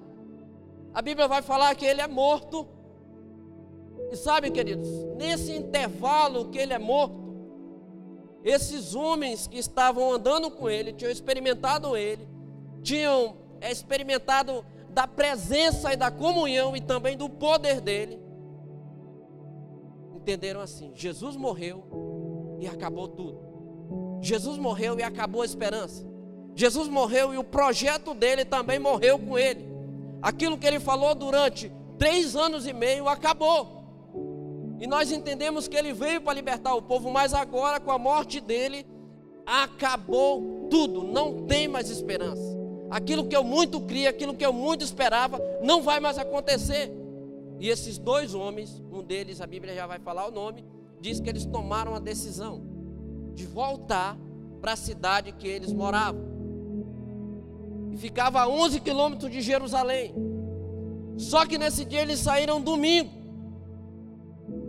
A 0.94 1.02
Bíblia 1.02 1.28
vai 1.28 1.42
falar 1.42 1.76
que 1.76 1.86
ele 1.86 2.02
é 2.02 2.08
morto. 2.08 2.68
E 4.12 4.16
sabe, 4.16 4.52
queridos, 4.52 4.88
nesse 5.18 5.52
intervalo 5.52 6.50
que 6.50 6.58
ele 6.58 6.74
é 6.74 6.80
morto, 6.80 7.24
esses 8.44 8.94
homens 8.94 9.48
que 9.48 9.58
estavam 9.58 10.12
andando 10.12 10.52
com 10.52 10.70
ele, 10.70 10.94
tinham 10.94 11.12
experimentado 11.12 11.96
ele, 11.96 12.28
tinham 12.82 13.38
é, 13.62 13.72
experimentado 13.72 14.66
da 14.90 15.08
presença 15.08 15.94
e 15.94 15.96
da 15.96 16.12
comunhão 16.12 16.76
e 16.76 16.82
também 16.82 17.18
do 17.18 17.30
poder 17.30 17.82
dele, 17.82 18.22
entenderam 20.14 20.62
assim: 20.62 20.92
Jesus 20.94 21.36
morreu 21.36 21.84
e 22.60 22.68
acabou 22.68 23.08
tudo. 23.08 23.43
Jesus 24.24 24.58
morreu 24.58 24.98
e 24.98 25.04
acabou 25.04 25.42
a 25.42 25.46
esperança. 25.46 26.08
Jesus 26.56 26.88
morreu 26.88 27.34
e 27.34 27.38
o 27.38 27.44
projeto 27.44 28.14
dele 28.14 28.46
também 28.46 28.80
morreu 28.80 29.20
com 29.20 29.38
ele. 29.38 29.68
Aquilo 30.22 30.58
que 30.58 30.66
ele 30.66 30.80
falou 30.80 31.14
durante 31.14 31.70
três 32.00 32.34
anos 32.34 32.66
e 32.66 32.72
meio 32.72 33.10
acabou. 33.10 33.84
E 34.80 34.88
nós 34.88 35.12
entendemos 35.12 35.68
que 35.68 35.76
ele 35.76 35.92
veio 35.92 36.22
para 36.22 36.34
libertar 36.34 36.74
o 36.74 36.82
povo, 36.82 37.12
mas 37.12 37.34
agora, 37.34 37.82
com 37.82 37.92
a 37.92 37.98
morte 37.98 38.40
dele, 38.40 38.86
acabou 39.46 40.68
tudo, 40.70 41.04
não 41.04 41.46
tem 41.46 41.68
mais 41.68 41.90
esperança. 41.90 42.58
Aquilo 42.90 43.28
que 43.28 43.36
eu 43.36 43.44
muito 43.44 43.82
cria, 43.82 44.10
aquilo 44.10 44.34
que 44.34 44.46
eu 44.46 44.54
muito 44.54 44.86
esperava, 44.86 45.42
não 45.62 45.82
vai 45.82 46.00
mais 46.00 46.18
acontecer. 46.18 46.90
E 47.60 47.68
esses 47.68 47.98
dois 47.98 48.34
homens, 48.34 48.82
um 48.90 49.04
deles, 49.04 49.42
a 49.42 49.48
Bíblia 49.48 49.76
já 49.76 49.86
vai 49.86 50.00
falar 50.00 50.28
o 50.28 50.32
nome, 50.32 50.64
diz 51.02 51.20
que 51.20 51.30
eles 51.30 51.46
tomaram 51.46 51.94
a 51.94 52.00
decisão 52.00 52.73
de 53.34 53.46
voltar 53.46 54.18
para 54.62 54.74
a 54.74 54.78
cidade 54.78 55.32
que 55.32 55.48
eles 55.48 55.74
moravam. 55.74 56.22
E 57.92 57.98
ficava 57.98 58.42
a 58.42 58.48
11 58.48 58.80
quilômetros 58.80 59.32
de 59.32 59.42
Jerusalém. 59.42 60.16
Só 61.18 61.46
que 61.46 61.58
nesse 61.58 61.86
dia 61.86 62.02
eles 62.02 62.20
saíram 62.20 62.62
domingo. 62.62 63.12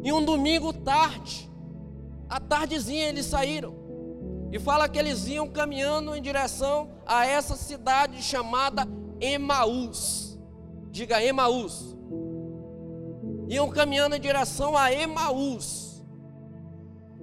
E 0.02 0.12
um 0.12 0.24
domingo 0.24 0.72
tarde, 0.72 1.50
à 2.28 2.38
tardezinha 2.38 3.08
eles 3.08 3.26
saíram. 3.26 3.74
E 4.52 4.58
fala 4.58 4.88
que 4.88 4.98
eles 4.98 5.26
iam 5.26 5.48
caminhando 5.48 6.14
em 6.14 6.22
direção 6.22 6.90
a 7.06 7.26
essa 7.26 7.56
cidade 7.56 8.22
chamada 8.22 8.86
Emaús. 9.20 10.38
Diga 10.90 11.22
Emaús. 11.22 11.96
Iam 13.48 13.68
caminhando 13.68 14.14
em 14.14 14.20
direção 14.20 14.76
a 14.76 14.92
Emaús. 14.92 15.83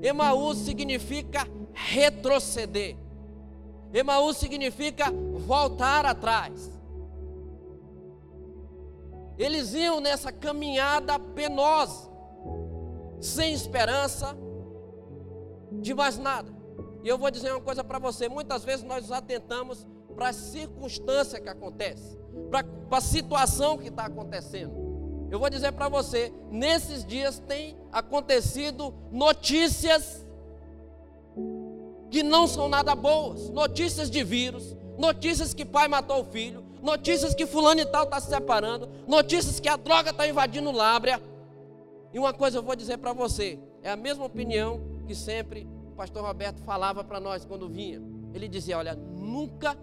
Emaús 0.01 0.57
significa 0.57 1.47
retroceder. 1.73 2.97
Emaús 3.93 4.37
significa 4.37 5.11
voltar 5.45 6.05
atrás. 6.05 6.71
Eles 9.37 9.73
iam 9.73 9.99
nessa 9.99 10.31
caminhada 10.31 11.17
penosa 11.19 12.09
sem 13.19 13.53
esperança 13.53 14.35
de 15.71 15.93
mais 15.93 16.17
nada. 16.17 16.51
E 17.03 17.07
eu 17.07 17.17
vou 17.17 17.31
dizer 17.31 17.51
uma 17.51 17.61
coisa 17.61 17.83
para 17.83 17.99
você: 17.99 18.27
muitas 18.27 18.63
vezes 18.63 18.83
nós 18.83 19.03
nos 19.03 19.11
atentamos 19.11 19.87
para 20.15 20.29
a 20.29 20.33
circunstância 20.33 21.39
que 21.39 21.49
acontece, 21.49 22.17
para 22.49 22.65
a 22.97 23.01
situação 23.01 23.77
que 23.77 23.87
está 23.87 24.05
acontecendo. 24.05 24.90
Eu 25.31 25.39
vou 25.39 25.49
dizer 25.49 25.71
para 25.71 25.87
você: 25.87 26.31
nesses 26.51 27.05
dias 27.05 27.39
tem 27.39 27.77
acontecido 27.89 28.93
notícias 29.09 30.27
que 32.11 32.21
não 32.21 32.45
são 32.45 32.67
nada 32.67 32.93
boas, 32.93 33.49
notícias 33.49 34.11
de 34.11 34.21
vírus, 34.25 34.75
notícias 34.97 35.53
que 35.53 35.63
pai 35.63 35.87
matou 35.87 36.19
o 36.19 36.25
filho, 36.25 36.65
notícias 36.81 37.33
que 37.33 37.45
fulano 37.45 37.79
e 37.79 37.85
tal 37.85 38.03
está 38.03 38.19
se 38.19 38.29
separando, 38.29 38.89
notícias 39.07 39.61
que 39.61 39.69
a 39.69 39.77
droga 39.77 40.09
está 40.09 40.27
invadindo 40.27 40.69
Lábrea, 40.69 41.21
e 42.13 42.19
uma 42.19 42.33
coisa 42.33 42.57
eu 42.57 42.63
vou 42.63 42.75
dizer 42.75 42.97
para 42.97 43.13
você, 43.13 43.57
é 43.81 43.89
a 43.89 43.95
mesma 43.95 44.25
opinião 44.25 44.81
que 45.07 45.15
sempre 45.15 45.65
o 45.87 45.95
pastor 45.95 46.25
Roberto 46.25 46.61
falava 46.63 47.05
para 47.05 47.21
nós 47.21 47.45
quando 47.45 47.69
vinha. 47.69 48.01
Ele 48.33 48.49
dizia: 48.49 48.77
Olha, 48.77 48.95
nunca 48.95 49.77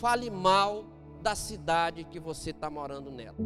fale 0.00 0.28
mal 0.28 0.84
da 1.22 1.36
cidade 1.36 2.02
que 2.02 2.18
você 2.18 2.50
está 2.50 2.68
morando 2.68 3.12
nela. 3.12 3.36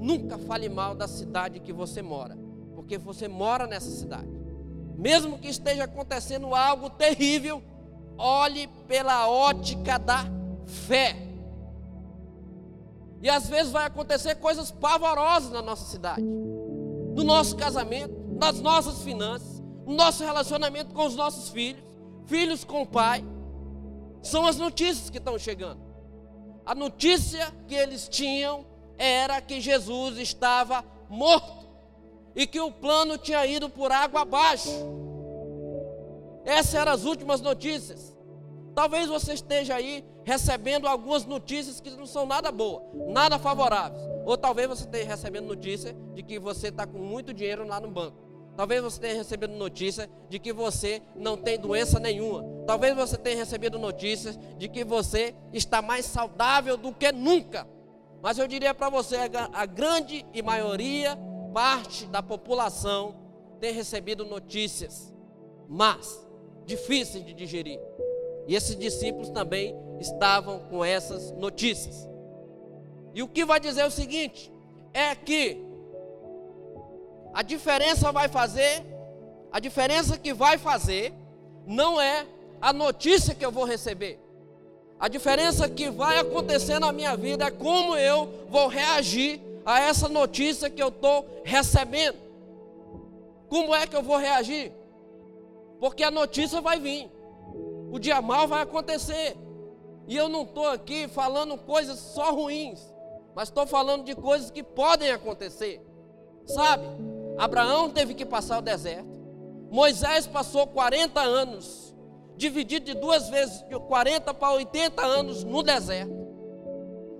Nunca 0.00 0.38
fale 0.38 0.68
mal 0.68 0.94
da 0.94 1.08
cidade 1.08 1.60
que 1.60 1.72
você 1.72 2.02
mora, 2.02 2.38
porque 2.74 2.96
você 2.98 3.28
mora 3.28 3.66
nessa 3.66 3.90
cidade. 3.90 4.28
Mesmo 4.96 5.38
que 5.38 5.48
esteja 5.48 5.84
acontecendo 5.84 6.54
algo 6.54 6.90
terrível, 6.90 7.62
olhe 8.16 8.66
pela 8.86 9.28
ótica 9.28 9.98
da 9.98 10.24
fé. 10.66 11.16
E 13.20 13.28
às 13.28 13.48
vezes 13.48 13.72
vai 13.72 13.86
acontecer 13.86 14.36
coisas 14.36 14.70
pavorosas 14.70 15.50
na 15.50 15.62
nossa 15.62 15.84
cidade 15.86 16.24
no 17.18 17.24
nosso 17.24 17.56
casamento, 17.56 18.14
nas 18.38 18.60
nossas 18.60 19.02
finanças, 19.02 19.60
no 19.84 19.92
nosso 19.94 20.22
relacionamento 20.22 20.94
com 20.94 21.04
os 21.04 21.16
nossos 21.16 21.50
filhos, 21.50 21.82
filhos 22.26 22.62
com 22.62 22.82
o 22.82 22.86
pai. 22.86 23.24
São 24.22 24.46
as 24.46 24.56
notícias 24.56 25.10
que 25.10 25.18
estão 25.18 25.36
chegando. 25.36 25.80
A 26.64 26.76
notícia 26.76 27.52
que 27.66 27.74
eles 27.74 28.08
tinham 28.08 28.64
era 28.98 29.40
que 29.40 29.60
Jesus 29.60 30.18
estava 30.18 30.84
morto 31.08 31.68
e 32.34 32.46
que 32.46 32.60
o 32.60 32.70
plano 32.70 33.16
tinha 33.16 33.46
ido 33.46 33.70
por 33.70 33.90
água 33.90 34.22
abaixo. 34.22 34.68
Essas 36.44 36.74
eram 36.74 36.92
as 36.92 37.04
últimas 37.04 37.40
notícias. 37.40 38.16
Talvez 38.74 39.08
você 39.08 39.32
esteja 39.32 39.74
aí 39.74 40.04
recebendo 40.24 40.86
algumas 40.86 41.24
notícias 41.24 41.80
que 41.80 41.90
não 41.90 42.06
são 42.06 42.26
nada 42.26 42.52
boas, 42.52 42.82
nada 43.08 43.38
favoráveis. 43.38 44.02
Ou 44.24 44.36
talvez 44.36 44.68
você 44.68 44.84
esteja 44.84 45.08
recebendo 45.08 45.46
notícia 45.46 45.96
de 46.14 46.22
que 46.22 46.38
você 46.38 46.68
está 46.68 46.86
com 46.86 46.98
muito 46.98 47.32
dinheiro 47.32 47.66
lá 47.66 47.80
no 47.80 47.90
banco. 47.90 48.28
Talvez 48.56 48.82
você 48.82 49.00
tenha 49.00 49.14
recebido 49.14 49.52
notícia 49.54 50.10
de 50.28 50.38
que 50.38 50.52
você 50.52 51.00
não 51.14 51.36
tem 51.36 51.58
doença 51.58 52.00
nenhuma. 52.00 52.44
Talvez 52.66 52.94
você 52.94 53.16
tenha 53.16 53.36
recebido 53.36 53.78
notícias 53.78 54.38
de 54.58 54.68
que 54.68 54.84
você 54.84 55.34
está 55.52 55.80
mais 55.80 56.04
saudável 56.04 56.76
do 56.76 56.92
que 56.92 57.12
nunca. 57.12 57.66
Mas 58.22 58.38
eu 58.38 58.48
diria 58.48 58.74
para 58.74 58.90
você, 58.90 59.16
a 59.52 59.66
grande 59.66 60.26
e 60.32 60.42
maioria, 60.42 61.18
parte 61.52 62.06
da 62.06 62.22
população 62.22 63.16
tem 63.60 63.72
recebido 63.72 64.24
notícias 64.24 65.12
mas 65.68 66.26
difíceis 66.64 67.24
de 67.24 67.34
digerir. 67.34 67.78
E 68.46 68.54
esses 68.54 68.74
discípulos 68.74 69.28
também 69.28 69.76
estavam 70.00 70.60
com 70.70 70.82
essas 70.82 71.30
notícias. 71.32 72.08
E 73.14 73.22
o 73.22 73.28
que 73.28 73.44
vai 73.44 73.60
dizer 73.60 73.82
é 73.82 73.86
o 73.86 73.90
seguinte: 73.90 74.50
é 74.94 75.14
que 75.14 75.62
a 77.34 77.42
diferença 77.42 78.10
vai 78.10 78.28
fazer, 78.28 78.82
a 79.52 79.60
diferença 79.60 80.16
que 80.16 80.32
vai 80.32 80.56
fazer, 80.56 81.12
não 81.66 82.00
é 82.00 82.26
a 82.60 82.72
notícia 82.72 83.34
que 83.34 83.44
eu 83.44 83.52
vou 83.52 83.64
receber. 83.64 84.18
A 84.98 85.08
diferença 85.08 85.68
que 85.68 85.90
vai 85.90 86.18
acontecer 86.18 86.78
na 86.78 86.92
minha 86.92 87.16
vida 87.16 87.44
é 87.44 87.50
como 87.50 87.96
eu 87.96 88.46
vou 88.48 88.68
reagir 88.68 89.40
a 89.64 89.80
essa 89.80 90.08
notícia 90.08 90.68
que 90.68 90.82
eu 90.82 90.88
estou 90.88 91.42
recebendo. 91.44 92.18
Como 93.48 93.74
é 93.74 93.86
que 93.86 93.96
eu 93.96 94.02
vou 94.02 94.16
reagir? 94.16 94.72
Porque 95.78 96.02
a 96.02 96.10
notícia 96.10 96.60
vai 96.60 96.80
vir 96.80 97.10
o 97.90 97.98
dia 97.98 98.20
mal 98.20 98.46
vai 98.46 98.62
acontecer. 98.62 99.36
E 100.06 100.16
eu 100.16 100.28
não 100.28 100.42
estou 100.42 100.68
aqui 100.68 101.08
falando 101.08 101.56
coisas 101.58 101.98
só 101.98 102.32
ruins, 102.32 102.80
mas 103.34 103.48
estou 103.48 103.66
falando 103.66 104.04
de 104.04 104.14
coisas 104.14 104.50
que 104.50 104.62
podem 104.62 105.10
acontecer. 105.10 105.80
Sabe? 106.46 106.84
Abraão 107.36 107.90
teve 107.90 108.14
que 108.14 108.24
passar 108.24 108.58
o 108.58 108.62
deserto. 108.62 109.18
Moisés 109.70 110.26
passou 110.26 110.66
40 110.66 111.20
anos, 111.20 111.94
dividido 112.38 112.86
de 112.86 112.94
duas 112.94 113.28
vezes, 113.28 113.62
de 113.68 113.78
40 113.78 114.32
para 114.32 114.54
80 114.54 115.04
anos 115.04 115.44
no 115.44 115.62
deserto. 115.62 116.16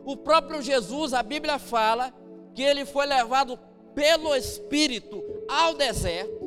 O 0.04 0.16
próprio 0.16 0.62
Jesus, 0.62 1.12
a 1.12 1.22
Bíblia 1.22 1.58
fala 1.58 2.14
que 2.54 2.62
ele 2.62 2.87
foi 2.87 3.04
levado 3.04 3.58
pelo 3.94 4.34
Espírito 4.34 5.22
ao 5.48 5.75
deserto 5.75 6.38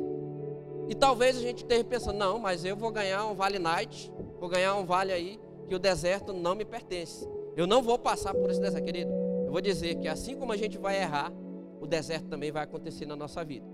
e 0.88 0.94
talvez 0.94 1.36
a 1.36 1.40
gente 1.40 1.58
esteja 1.58 1.84
pensando, 1.84 2.18
não, 2.18 2.38
mas 2.38 2.64
eu 2.64 2.74
vou 2.74 2.90
ganhar 2.90 3.24
um 3.26 3.34
Vale 3.34 3.58
Night, 3.58 4.12
vou 4.40 4.48
ganhar 4.48 4.74
um 4.74 4.84
vale 4.84 5.12
aí, 5.12 5.38
que 5.68 5.74
o 5.74 5.78
deserto 5.78 6.32
não 6.32 6.54
me 6.54 6.64
pertence. 6.64 7.28
Eu 7.56 7.66
não 7.66 7.82
vou 7.82 7.98
passar 7.98 8.34
por 8.34 8.50
esse 8.50 8.60
deserto, 8.60 8.84
querido. 8.84 9.12
Eu 9.46 9.52
vou 9.52 9.60
dizer 9.60 9.94
que 9.96 10.08
assim 10.08 10.34
como 10.34 10.52
a 10.52 10.56
gente 10.56 10.78
vai 10.78 11.00
errar, 11.00 11.32
o 11.80 11.86
deserto 11.86 12.26
também 12.26 12.50
vai 12.50 12.64
acontecer 12.64 13.06
na 13.06 13.14
nossa 13.14 13.44
vida. 13.44 13.66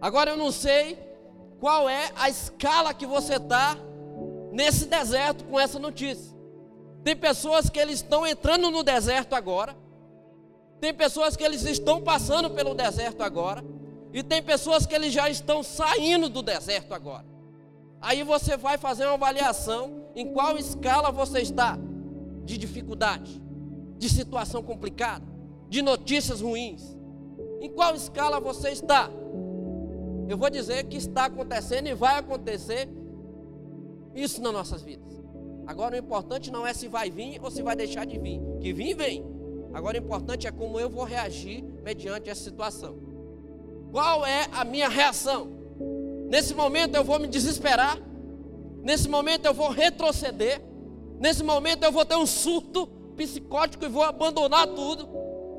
Agora 0.00 0.30
eu 0.30 0.36
não 0.36 0.50
sei 0.50 0.98
qual 1.60 1.88
é 1.88 2.10
a 2.16 2.28
escala 2.28 2.92
que 2.92 3.06
você 3.06 3.36
está 3.36 3.76
nesse 4.52 4.86
deserto 4.86 5.44
com 5.44 5.58
essa 5.58 5.78
notícia. 5.78 6.32
Tem 7.02 7.16
pessoas 7.16 7.68
que 7.68 7.80
eles 7.80 7.96
estão 7.96 8.26
entrando 8.26 8.70
no 8.70 8.84
deserto 8.84 9.34
agora. 9.34 9.74
Tem 10.78 10.94
pessoas 10.94 11.36
que 11.36 11.42
eles 11.42 11.64
estão 11.64 12.00
passando 12.00 12.50
pelo 12.50 12.74
deserto 12.74 13.22
agora. 13.22 13.64
E 14.12 14.22
tem 14.22 14.42
pessoas 14.42 14.84
que 14.84 14.94
eles 14.94 15.12
já 15.12 15.28
estão 15.28 15.62
saindo 15.62 16.28
do 16.28 16.42
deserto 16.42 16.92
agora. 16.92 17.24
Aí 18.00 18.22
você 18.22 18.56
vai 18.56 18.76
fazer 18.76 19.06
uma 19.06 19.14
avaliação 19.14 20.06
em 20.14 20.32
qual 20.32 20.58
escala 20.58 21.10
você 21.10 21.40
está 21.40 21.78
de 22.44 22.58
dificuldade, 22.58 23.40
de 23.96 24.08
situação 24.08 24.62
complicada, 24.62 25.24
de 25.68 25.80
notícias 25.80 26.40
ruins. 26.40 26.96
Em 27.60 27.70
qual 27.70 27.94
escala 27.94 28.38
você 28.38 28.70
está? 28.70 29.08
Eu 30.28 30.36
vou 30.36 30.50
dizer 30.50 30.84
que 30.84 30.96
está 30.96 31.26
acontecendo 31.26 31.86
e 31.88 31.94
vai 31.94 32.18
acontecer 32.18 32.88
isso 34.14 34.42
nas 34.42 34.52
nossas 34.52 34.82
vidas. 34.82 35.12
Agora 35.66 35.94
o 35.94 35.98
importante 35.98 36.50
não 36.50 36.66
é 36.66 36.74
se 36.74 36.88
vai 36.88 37.10
vir 37.10 37.40
ou 37.42 37.50
se 37.50 37.62
vai 37.62 37.76
deixar 37.76 38.04
de 38.04 38.18
vir. 38.18 38.40
Que 38.60 38.72
vir, 38.72 38.94
vem. 38.94 39.24
Agora 39.72 39.98
o 39.98 40.02
importante 40.02 40.46
é 40.46 40.50
como 40.50 40.78
eu 40.78 40.90
vou 40.90 41.04
reagir 41.04 41.62
mediante 41.82 42.28
essa 42.28 42.42
situação. 42.42 42.98
Qual 43.90 44.26
é 44.26 44.48
a 44.52 44.64
minha 44.64 44.88
reação? 44.88 45.48
Nesse 46.28 46.54
momento 46.54 46.94
eu 46.94 47.04
vou 47.04 47.18
me 47.18 47.26
desesperar. 47.26 47.98
Nesse 48.82 49.08
momento 49.08 49.46
eu 49.46 49.54
vou 49.54 49.70
retroceder. 49.70 50.60
Nesse 51.20 51.44
momento 51.44 51.84
eu 51.84 51.92
vou 51.92 52.04
ter 52.04 52.16
um 52.16 52.26
surto 52.26 52.86
psicótico 53.16 53.84
e 53.84 53.88
vou 53.88 54.02
abandonar 54.02 54.66
tudo. 54.66 55.08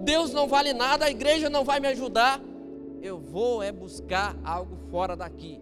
Deus 0.01 0.33
não 0.33 0.47
vale 0.47 0.73
nada, 0.73 1.05
a 1.05 1.09
igreja 1.09 1.49
não 1.49 1.63
vai 1.63 1.79
me 1.79 1.87
ajudar. 1.87 2.41
Eu 3.01 3.19
vou 3.19 3.63
é 3.63 3.71
buscar 3.71 4.35
algo 4.43 4.75
fora 4.91 5.15
daqui. 5.15 5.61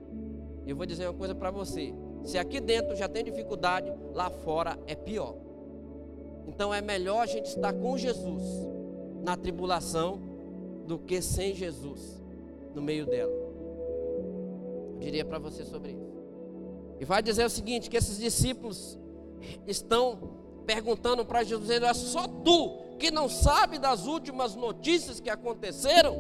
Eu 0.66 0.76
vou 0.76 0.86
dizer 0.86 1.06
uma 1.08 1.14
coisa 1.14 1.36
para 1.36 1.52
você. 1.52 1.94
Se 2.24 2.38
aqui 2.38 2.60
dentro 2.60 2.96
já 2.96 3.08
tem 3.08 3.24
dificuldade, 3.24 3.92
lá 4.14 4.30
fora 4.30 4.78
é 4.88 4.96
pior. 4.96 5.36
Então 6.48 6.74
é 6.74 6.82
melhor 6.82 7.22
a 7.22 7.26
gente 7.26 7.48
estar 7.48 7.74
com 7.74 7.98
Jesus 7.98 8.44
na 9.24 9.38
tribulação 9.38 10.20
do 10.86 10.98
que 10.98 11.22
sem 11.22 11.56
Jesus 11.56 12.22
no 12.76 12.82
meio 12.82 13.06
dela. 13.06 13.32
Eu 13.32 14.98
diria 15.00 15.26
para 15.26 15.40
você 15.40 15.64
sobre 15.64 15.92
isso. 15.92 16.12
E 17.00 17.06
vai 17.06 17.22
dizer 17.24 17.46
o 17.46 17.50
seguinte: 17.50 17.90
que 17.90 17.98
esses 17.98 18.18
discípulos 18.18 19.00
estão 19.66 20.40
perguntando 20.66 21.26
para 21.26 21.44
Jesus, 21.44 21.68
dizendo, 21.68 21.86
é 21.86 21.94
só 21.94 22.28
tu 22.28 22.78
que 23.00 23.10
não 23.10 23.28
sabe 23.28 23.80
das 23.80 24.06
últimas 24.06 24.56
notícias 24.56 25.20
que 25.20 25.30
aconteceram? 25.30 26.16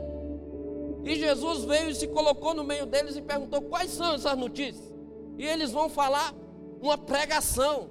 E 1.04 1.16
Jesus 1.16 1.64
veio 1.66 1.90
e 1.90 1.96
se 1.96 2.08
colocou 2.08 2.54
no 2.54 2.64
meio 2.64 2.86
deles 2.86 3.16
e 3.16 3.22
perguntou: 3.22 3.62
quais 3.62 3.92
são 3.92 4.16
essas 4.16 4.38
notícias? 4.38 4.92
E 5.38 5.46
eles 5.46 5.72
vão 5.72 5.90
falar 5.90 6.34
uma 6.82 6.98
pregação. 6.98 7.90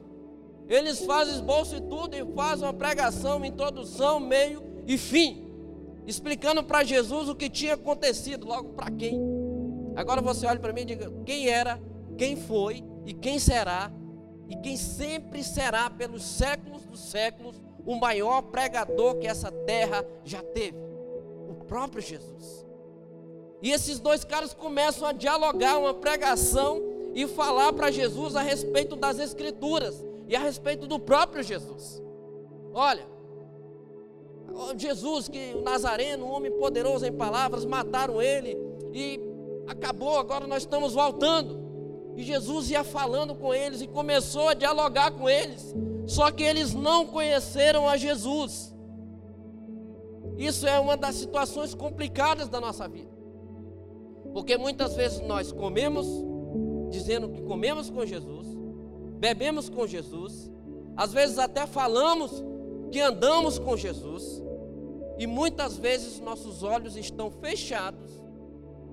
Eles 0.68 1.04
fazem 1.04 1.34
esboço 1.34 1.76
e 1.76 1.80
tudo 1.80 2.16
e 2.16 2.24
fazem 2.34 2.64
uma 2.64 2.74
pregação, 2.74 3.38
uma 3.38 3.46
introdução, 3.46 4.20
meio 4.20 4.62
e 4.86 4.96
fim, 4.96 5.48
explicando 6.06 6.62
para 6.62 6.84
Jesus 6.84 7.28
o 7.28 7.34
que 7.34 7.50
tinha 7.50 7.74
acontecido, 7.74 8.46
logo 8.46 8.70
para 8.70 8.90
quem. 8.90 9.20
Agora 9.96 10.20
você 10.20 10.46
olha 10.46 10.60
para 10.60 10.72
mim 10.72 10.82
e 10.82 10.86
diga: 10.86 11.12
quem 11.24 11.48
era, 11.48 11.80
quem 12.16 12.36
foi 12.36 12.84
e 13.04 13.12
quem 13.12 13.38
será, 13.38 13.90
e 14.48 14.56
quem 14.56 14.76
sempre 14.76 15.42
será 15.42 15.90
pelos 15.90 16.22
séculos 16.22 16.84
dos 16.84 17.00
séculos 17.00 17.60
o 17.84 17.96
maior 17.96 18.42
pregador 18.42 19.16
que 19.16 19.26
essa 19.26 19.50
terra 19.50 20.04
já 20.24 20.42
teve? 20.42 20.78
O 21.48 21.64
próprio 21.66 22.02
Jesus. 22.02 22.64
E 23.62 23.70
esses 23.70 23.98
dois 23.98 24.24
caras 24.24 24.54
começam 24.54 25.06
a 25.06 25.12
dialogar 25.12 25.78
uma 25.78 25.92
pregação 25.92 26.89
e 27.14 27.26
falar 27.26 27.72
para 27.72 27.90
Jesus 27.90 28.36
a 28.36 28.42
respeito 28.42 28.96
das 28.96 29.18
Escrituras 29.18 30.04
e 30.28 30.36
a 30.36 30.40
respeito 30.40 30.86
do 30.86 30.98
próprio 30.98 31.42
Jesus. 31.42 32.00
Olha, 32.72 33.06
Jesus, 34.76 35.28
que 35.28 35.54
o 35.54 35.62
Nazareno, 35.62 36.26
um 36.26 36.30
homem 36.30 36.52
poderoso 36.52 37.06
em 37.06 37.12
palavras, 37.12 37.64
mataram 37.64 38.20
ele 38.20 38.56
e 38.92 39.20
acabou, 39.66 40.18
agora 40.18 40.46
nós 40.46 40.62
estamos 40.62 40.92
voltando. 40.92 41.60
E 42.16 42.22
Jesus 42.22 42.70
ia 42.70 42.84
falando 42.84 43.34
com 43.34 43.54
eles 43.54 43.80
e 43.80 43.86
começou 43.86 44.48
a 44.48 44.54
dialogar 44.54 45.12
com 45.12 45.28
eles, 45.28 45.74
só 46.06 46.30
que 46.30 46.42
eles 46.42 46.74
não 46.74 47.06
conheceram 47.06 47.88
a 47.88 47.96
Jesus. 47.96 48.74
Isso 50.36 50.66
é 50.66 50.78
uma 50.78 50.96
das 50.96 51.14
situações 51.14 51.74
complicadas 51.74 52.48
da 52.48 52.60
nossa 52.60 52.88
vida, 52.88 53.10
porque 54.32 54.56
muitas 54.56 54.96
vezes 54.96 55.20
nós 55.20 55.52
comemos 55.52 56.06
dizendo 56.90 57.28
que 57.28 57.40
comemos 57.42 57.88
com 57.88 58.04
Jesus, 58.04 58.46
bebemos 59.18 59.68
com 59.68 59.86
Jesus, 59.86 60.50
às 60.96 61.12
vezes 61.12 61.38
até 61.38 61.66
falamos 61.66 62.44
que 62.90 63.00
andamos 63.00 63.58
com 63.58 63.76
Jesus, 63.76 64.42
e 65.18 65.26
muitas 65.26 65.78
vezes 65.78 66.18
nossos 66.20 66.62
olhos 66.62 66.96
estão 66.96 67.30
fechados 67.30 68.20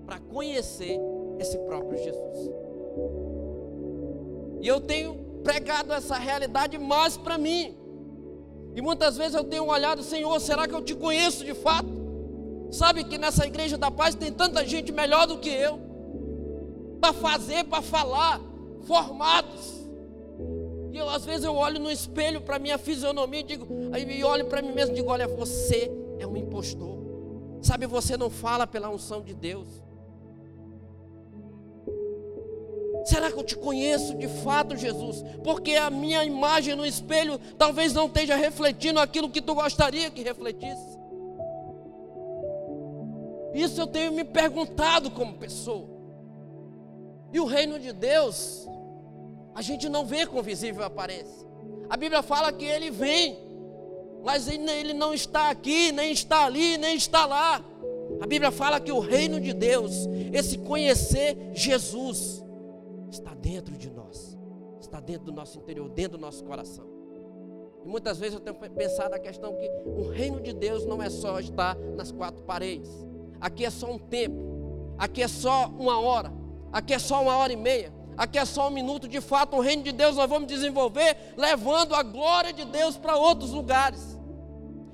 para 0.06 0.20
conhecer 0.20 1.00
esse 1.40 1.58
próprio 1.60 1.98
Jesus. 1.98 2.52
E 4.62 4.68
eu 4.68 4.80
tenho 4.80 5.16
pregado 5.44 5.94
essa 5.94 6.18
realidade 6.18 6.78
mais 6.78 7.16
para 7.18 7.38
mim. 7.38 7.78
E 8.76 8.82
muitas 8.82 9.18
vezes 9.18 9.34
eu 9.34 9.44
tenho 9.44 9.66
olhado, 9.66 10.04
Senhor, 10.04 10.40
será 10.40 10.68
que 10.68 10.74
eu 10.74 10.82
te 10.82 10.96
conheço 10.96 11.44
de 11.44 11.54
fato? 11.54 11.88
Sabe 12.72 13.04
que 13.04 13.18
nessa 13.18 13.46
igreja 13.46 13.78
da 13.78 13.90
paz 13.90 14.14
tem 14.14 14.32
tanta 14.32 14.66
gente 14.66 14.92
melhor 14.92 15.26
do 15.26 15.38
que 15.40 15.50
eu 15.50 15.87
para 17.00 17.14
fazer, 17.14 17.64
para 17.66 17.82
falar, 17.82 18.42
formados. 18.84 19.78
E 20.92 20.98
eu 20.98 21.10
às 21.10 21.26
vezes 21.26 21.44
eu 21.44 21.56
olho 21.56 21.80
no 21.80 21.92
espelho 21.92 22.42
para 22.42 22.60
minha 22.60 22.78
fisionomia 22.78 23.42
e 23.42 23.44
digo, 23.44 23.68
aí 23.92 24.24
olho 24.24 24.46
para 24.46 24.62
mim 24.62 24.72
mesmo 24.72 24.94
e 24.94 24.96
digo, 24.96 25.12
olha, 25.12 25.28
você 25.28 25.92
é 26.20 26.26
um 26.26 26.36
impostor. 26.36 26.98
Sabe, 27.62 27.86
você 27.86 28.16
não 28.18 28.30
fala 28.30 28.66
pela 28.66 28.90
unção 28.90 29.22
de 29.22 29.34
Deus. 29.34 29.68
Será 33.06 33.32
que 33.32 33.40
eu 33.40 33.44
te 33.44 33.56
conheço 33.56 34.16
de 34.16 34.28
fato, 34.28 34.76
Jesus? 34.76 35.24
Porque 35.44 35.76
a 35.76 35.90
minha 35.90 36.26
imagem 36.26 36.76
no 36.76 36.86
espelho 36.86 37.40
talvez 37.58 37.94
não 37.94 38.08
esteja 38.08 38.36
refletindo 38.36 39.00
aquilo 39.00 39.30
que 39.30 39.42
tu 39.42 39.56
gostaria 39.56 40.12
que 40.12 40.22
refletisse. 40.22 40.98
Isso 43.54 43.80
eu 43.80 43.88
tenho 43.88 44.12
me 44.12 44.24
perguntado 44.24 45.10
como 45.10 45.36
pessoa. 45.36 45.97
E 47.32 47.40
o 47.40 47.46
reino 47.46 47.80
de 47.80 47.92
Deus, 47.92 48.68
a 49.54 49.62
gente 49.62 49.90
não 49.90 50.06
vê 50.06 50.26
com 50.26 50.42
visível 50.42 50.84
aparência. 50.84 51.48
A 51.90 51.98
Bíblia 51.98 52.22
fala 52.22 52.52
que 52.52 52.66
ele 52.66 52.92
vem, 52.92 53.38
mas 54.24 54.48
ele 54.48 54.94
não 54.94 55.14
está 55.14 55.50
aqui, 55.50 55.92
nem 55.92 56.12
está 56.12 56.46
ali, 56.46 56.78
nem 56.78 56.96
está 56.96 57.26
lá. 57.26 57.64
A 58.20 58.26
Bíblia 58.28 58.52
fala 58.52 58.80
que 58.80 58.92
o 58.92 59.00
reino 59.00 59.40
de 59.40 59.54
Deus, 59.54 60.08
esse 60.34 60.58
conhecer 60.58 61.52
Jesus, 61.54 62.44
está 63.10 63.34
dentro 63.34 63.78
de 63.78 63.90
nós, 63.90 64.38
está 64.80 65.00
dentro 65.00 65.26
do 65.26 65.32
nosso 65.32 65.58
interior, 65.58 65.90
dentro 65.90 66.18
do 66.18 66.22
nosso 66.22 66.44
coração. 66.44 66.86
E 67.86 67.88
muitas 67.88 68.18
vezes 68.18 68.34
eu 68.36 68.40
tenho 68.40 68.56
pensado 68.56 69.16
a 69.16 69.20
questão 69.20 69.56
que 69.56 69.70
o 69.86 70.10
reino 70.10 70.42
de 70.42 70.54
Deus 70.54 70.86
não 70.86 71.02
é 71.02 71.10
só 71.10 71.40
estar 71.40 71.78
nas 71.96 72.12
quatro 72.12 72.44
paredes. 72.44 72.90
Aqui 73.40 73.64
é 73.66 73.70
só 73.70 73.92
um 73.92 74.00
tempo, 74.00 74.94
aqui 74.98 75.22
é 75.22 75.28
só 75.28 75.68
uma 75.78 76.00
hora, 76.00 76.34
Aqui 76.72 76.94
é 76.94 77.00
só 77.00 77.22
uma 77.22 77.38
hora 77.38 77.54
e 77.54 77.56
meia. 77.56 77.94
Aqui 78.18 78.38
é 78.38 78.46
só 78.46 78.68
um 78.68 78.72
minuto. 78.72 79.08
De 79.08 79.22
fato, 79.22 79.56
o 79.56 79.60
reino 79.60 79.84
de 79.84 79.92
Deus 79.92 80.16
nós 80.16 80.30
vamos 80.30 80.48
desenvolver 80.48 81.16
levando 81.38 81.94
a 81.94 82.04
glória 82.04 82.52
de 82.52 82.66
Deus 82.66 82.98
para 82.98 83.16
outros 83.16 83.52
lugares. 83.52 84.18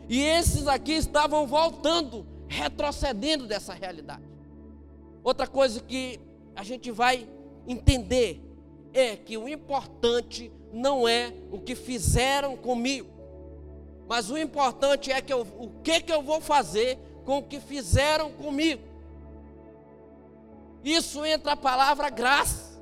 E 0.10 0.22
esses 0.22 0.68
aqui 0.68 0.94
estavam 0.94 1.48
voltando, 1.48 2.26
retrocedendo 2.48 3.48
dessa 3.48 3.74
realidade. 3.74 4.24
Outra 5.24 5.48
coisa 5.48 5.80
que 5.80 6.20
a 6.56 6.64
gente 6.64 6.92
vai 6.92 7.28
entender 7.68 8.42
é 8.94 9.16
que 9.16 9.38
o 9.38 9.48
importante 9.48 10.52
não 10.72 11.08
é 11.08 11.34
o 11.52 11.60
que 11.60 11.76
fizeram 11.76 12.58
comigo, 12.58 13.10
mas 14.08 14.30
o 14.30 14.38
importante 14.38 15.12
é 15.12 15.22
que 15.22 15.32
eu, 15.32 15.42
o 15.42 15.70
que, 15.82 16.02
que 16.02 16.12
eu 16.12 16.22
vou 16.22 16.42
fazer 16.42 17.00
com 17.24 17.38
o 17.38 17.44
que 17.44 17.60
fizeram 17.60 18.32
comigo. 18.32 18.82
Isso 20.84 21.26
entra 21.26 21.54
a 21.54 21.58
palavra 21.58 22.10
graça. 22.10 22.74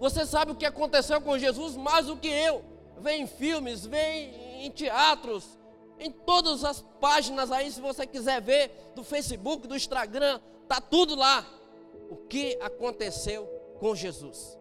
Você 0.00 0.26
sabe 0.26 0.50
o 0.50 0.56
que 0.56 0.66
aconteceu 0.66 1.20
com 1.20 1.38
Jesus 1.38 1.76
mais 1.76 2.06
do 2.06 2.16
que 2.16 2.28
eu. 2.28 2.64
Vem 2.98 3.22
em 3.22 3.26
filmes, 3.26 3.86
vem 3.86 4.64
em 4.64 4.70
teatros, 4.70 5.56
em 5.98 6.10
todas 6.10 6.64
as 6.64 6.80
páginas 7.00 7.52
aí, 7.52 7.70
se 7.70 7.80
você 7.80 8.06
quiser 8.06 8.40
ver, 8.40 8.70
do 8.94 9.04
Facebook, 9.04 9.68
do 9.68 9.76
Instagram, 9.76 10.40
tá 10.66 10.80
tudo 10.80 11.14
lá. 11.14 11.46
O 12.10 12.16
que 12.16 12.58
aconteceu 12.60 13.46
com 13.78 13.94
Jesus. 13.94 14.58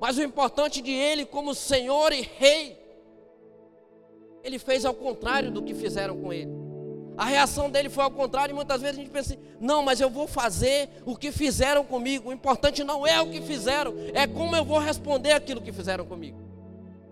Mas 0.00 0.16
o 0.18 0.22
importante 0.22 0.80
de 0.80 0.92
ele 0.92 1.26
como 1.26 1.54
Senhor 1.54 2.12
e 2.12 2.20
Rei, 2.20 2.78
ele 4.44 4.58
fez 4.58 4.84
ao 4.84 4.94
contrário 4.94 5.50
do 5.50 5.62
que 5.62 5.74
fizeram 5.74 6.20
com 6.20 6.32
ele. 6.32 6.52
A 7.16 7.24
reação 7.24 7.70
dele 7.70 7.88
foi 7.88 8.04
ao 8.04 8.10
contrário, 8.10 8.52
e 8.52 8.54
muitas 8.54 8.82
vezes 8.82 8.98
a 8.98 9.00
gente 9.00 9.10
pensa 9.10 9.32
assim: 9.32 9.42
não, 9.58 9.82
mas 9.82 10.00
eu 10.00 10.10
vou 10.10 10.26
fazer 10.26 10.90
o 11.04 11.16
que 11.16 11.32
fizeram 11.32 11.84
comigo. 11.84 12.28
O 12.28 12.32
importante 12.32 12.84
não 12.84 13.06
é 13.06 13.20
o 13.20 13.30
que 13.30 13.40
fizeram, 13.40 13.94
é 14.12 14.26
como 14.26 14.54
eu 14.54 14.64
vou 14.64 14.78
responder 14.78 15.32
aquilo 15.32 15.62
que 15.62 15.72
fizeram 15.72 16.04
comigo. 16.04 16.38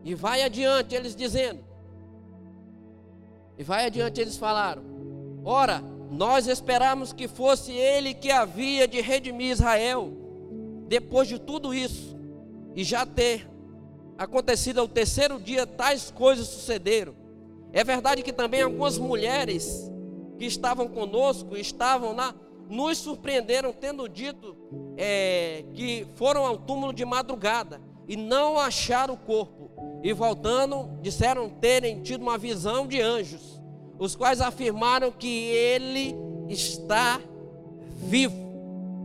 E 0.05 0.15
vai 0.15 0.43
adiante 0.43 0.95
eles 0.95 1.17
dizendo. 1.17 1.65
E 3.57 3.65
vai 3.65 3.87
adiante 3.87 4.21
eles 4.21 4.37
falaram: 4.37 4.83
Ora, 5.43 5.83
nós 6.11 6.47
esperamos 6.47 7.13
que 7.13 7.27
fosse 7.27 7.73
ele 7.73 8.13
que 8.13 8.31
havia 8.31 8.87
de 8.87 9.01
redimir 9.01 9.51
Israel. 9.51 10.13
Depois 10.87 11.27
de 11.27 11.39
tudo 11.39 11.73
isso, 11.73 12.15
e 12.77 12.85
já 12.85 13.07
ter 13.07 13.49
acontecido 14.19 14.81
ao 14.81 14.87
terceiro 14.87 15.41
dia, 15.41 15.67
tais 15.67 16.11
coisas 16.11 16.47
sucederam. 16.47 17.15
É 17.73 17.83
verdade 17.83 18.23
que 18.23 18.33
também 18.33 18.63
algumas 18.63 18.99
mulheres 18.99 19.91
que 20.39 20.45
estavam 20.45 20.89
conosco, 20.89 21.57
estavam 21.57 22.15
lá, 22.15 22.35
nos 22.69 22.99
surpreenderam 22.99 23.73
tendo 23.73 24.09
dito 24.09 24.57
é, 24.97 25.65
que 25.75 26.07
foram 26.15 26.47
ao 26.47 26.59
túmulo 26.59 26.93
de 26.93 27.05
madrugada 27.05 27.81
e 28.09 28.17
não 28.17 28.59
acharam 28.59 29.15
o 29.15 29.19
corpo. 29.19 29.71
E 30.03 30.13
voltando, 30.13 30.91
disseram 31.01 31.49
terem 31.49 32.03
tido 32.03 32.23
uma 32.23 32.37
visão 32.37 32.87
de 32.87 33.01
anjos, 33.01 33.61
os 33.99 34.15
quais 34.15 34.41
afirmaram 34.41 35.11
que 35.11 35.29
ele 35.29 36.15
está 36.49 37.21
vivo. 37.97 38.45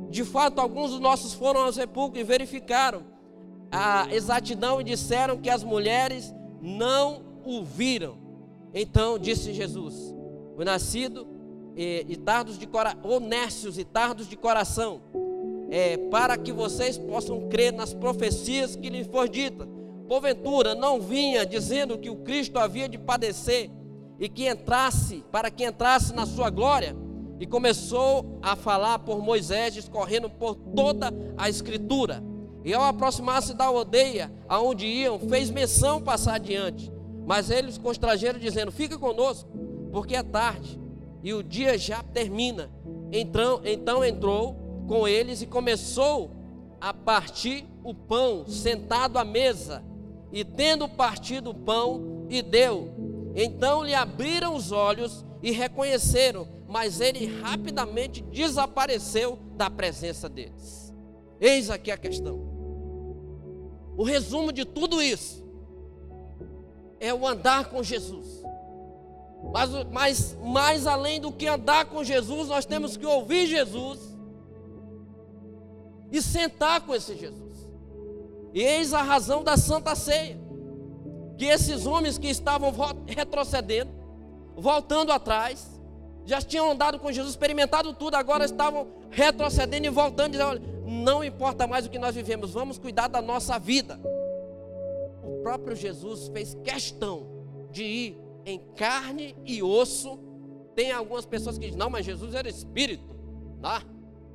De 0.09 0.25
fato, 0.25 0.59
alguns 0.59 0.91
dos 0.91 0.99
nossos 0.99 1.33
foram 1.33 1.61
ao 1.61 1.71
sepulcro 1.71 2.19
e 2.19 2.23
verificaram 2.23 3.03
a 3.71 4.07
exatidão 4.11 4.81
e 4.81 4.83
disseram 4.83 5.37
que 5.37 5.49
as 5.49 5.63
mulheres 5.63 6.33
não 6.61 7.21
o 7.45 7.63
viram. 7.63 8.17
Então 8.73 9.17
disse 9.17 9.53
Jesus: 9.53 10.13
O 10.59 10.65
nascido 10.65 11.25
e, 11.73 12.05
e 12.09 12.17
tardos 12.17 12.59
de 12.59 12.67
coração, 12.67 12.99
honestos 13.05 13.77
e 13.77 13.85
tardos 13.85 14.27
de 14.27 14.35
coração, 14.35 15.01
é, 15.69 15.95
para 15.95 16.37
que 16.37 16.51
vocês 16.51 16.97
possam 16.97 17.47
crer 17.47 17.71
nas 17.71 17.93
profecias 17.93 18.75
que 18.75 18.89
lhes 18.89 19.07
foi 19.07 19.29
dita. 19.29 19.65
Porventura 20.05 20.75
não 20.75 20.99
vinha 20.99 21.45
dizendo 21.45 21.97
que 21.97 22.09
o 22.09 22.17
Cristo 22.17 22.59
havia 22.59 22.89
de 22.89 22.97
padecer 22.97 23.71
e 24.19 24.27
que 24.27 24.49
entrasse, 24.49 25.23
para 25.31 25.49
que 25.49 25.63
entrasse 25.63 26.13
na 26.13 26.25
sua 26.25 26.49
glória, 26.49 26.93
e 27.39 27.47
começou 27.47 28.37
a 28.41 28.53
falar 28.53 28.99
por 28.99 29.21
Moisés, 29.23 29.73
discorrendo 29.73 30.29
por 30.29 30.55
toda 30.55 31.09
a 31.37 31.47
escritura. 31.47 32.21
E 32.65 32.73
ao 32.73 32.83
aproximar-se 32.83 33.53
da 33.53 33.63
aldeia 33.63 34.29
aonde 34.49 34.85
iam, 34.85 35.19
fez 35.19 35.49
menção 35.49 36.01
passar 36.01 36.35
adiante. 36.35 36.91
Mas 37.25 37.49
eles 37.49 37.77
constrangeram, 37.77 38.37
dizendo: 38.37 38.73
Fica 38.73 38.97
conosco, 38.97 39.68
porque 39.91 40.15
é 40.15 40.23
tarde 40.23 40.79
e 41.23 41.33
o 41.33 41.43
dia 41.43 41.77
já 41.77 42.01
termina. 42.01 42.69
Então, 43.11 43.61
então 43.63 44.03
entrou 44.03 44.55
com 44.87 45.07
eles 45.07 45.41
e 45.41 45.47
começou 45.47 46.31
a 46.79 46.93
partir 46.93 47.65
o 47.83 47.93
pão, 47.93 48.45
sentado 48.47 49.17
à 49.17 49.23
mesa, 49.23 49.83
e 50.31 50.43
tendo 50.43 50.87
partido 50.87 51.49
o 51.49 51.55
pão, 51.55 52.25
e 52.29 52.41
deu. 52.41 52.93
Então 53.35 53.83
lhe 53.83 53.93
abriram 53.93 54.55
os 54.55 54.71
olhos 54.71 55.25
e 55.41 55.51
reconheceram, 55.51 56.47
mas 56.67 57.01
ele 57.01 57.25
rapidamente 57.41 58.21
desapareceu 58.21 59.39
da 59.55 59.69
presença 59.69 60.29
deles. 60.29 60.93
Eis 61.39 61.69
aqui 61.69 61.91
a 61.91 61.97
questão. 61.97 62.39
O 63.97 64.03
resumo 64.03 64.53
de 64.53 64.65
tudo 64.65 65.01
isso 65.01 65.45
é 66.99 67.13
o 67.13 67.27
andar 67.27 67.69
com 67.69 67.81
Jesus. 67.81 68.38
Mas, 69.43 69.69
mas 69.91 70.37
mais 70.43 70.87
além 70.87 71.19
do 71.19 71.31
que 71.31 71.47
andar 71.47 71.85
com 71.85 72.03
Jesus, 72.03 72.49
nós 72.49 72.65
temos 72.65 72.97
que 72.97 73.05
ouvir 73.05 73.47
Jesus 73.47 73.99
e 76.11 76.21
sentar 76.21 76.81
com 76.81 76.93
esse 76.93 77.15
Jesus. 77.15 77.67
E 78.53 78.61
eis 78.61 78.93
a 78.93 79.01
razão 79.01 79.43
da 79.43 79.57
Santa 79.57 79.95
Ceia. 79.95 80.39
Que 81.37 81.45
esses 81.45 81.85
homens 81.85 82.17
que 82.17 82.27
estavam 82.27 82.73
retrocedendo, 83.07 83.91
voltando 84.57 85.11
atrás, 85.11 85.79
já 86.25 86.41
tinham 86.41 86.69
andado 86.69 86.99
com 86.99 87.11
Jesus, 87.11 87.31
experimentado 87.31 87.93
tudo, 87.93 88.15
agora 88.15 88.43
estavam 88.43 88.87
retrocedendo 89.09 89.87
e 89.87 89.89
voltando, 89.89 90.31
dizendo: 90.31 90.49
olha, 90.49 90.61
não 90.85 91.23
importa 91.23 91.65
mais 91.65 91.85
o 91.85 91.89
que 91.89 91.97
nós 91.97 92.13
vivemos, 92.13 92.51
vamos 92.51 92.77
cuidar 92.77 93.07
da 93.07 93.21
nossa 93.21 93.57
vida. 93.57 93.99
O 95.23 95.41
próprio 95.41 95.75
Jesus 95.75 96.27
fez 96.27 96.55
questão 96.63 97.25
de 97.71 97.83
ir 97.83 98.28
em 98.45 98.59
carne 98.75 99.35
e 99.45 99.61
osso. 99.61 100.19
Tem 100.75 100.91
algumas 100.91 101.25
pessoas 101.25 101.57
que 101.57 101.65
dizem, 101.65 101.77
não, 101.77 101.89
mas 101.89 102.05
Jesus 102.05 102.33
era 102.33 102.47
espírito. 102.47 103.15
Tá? 103.61 103.83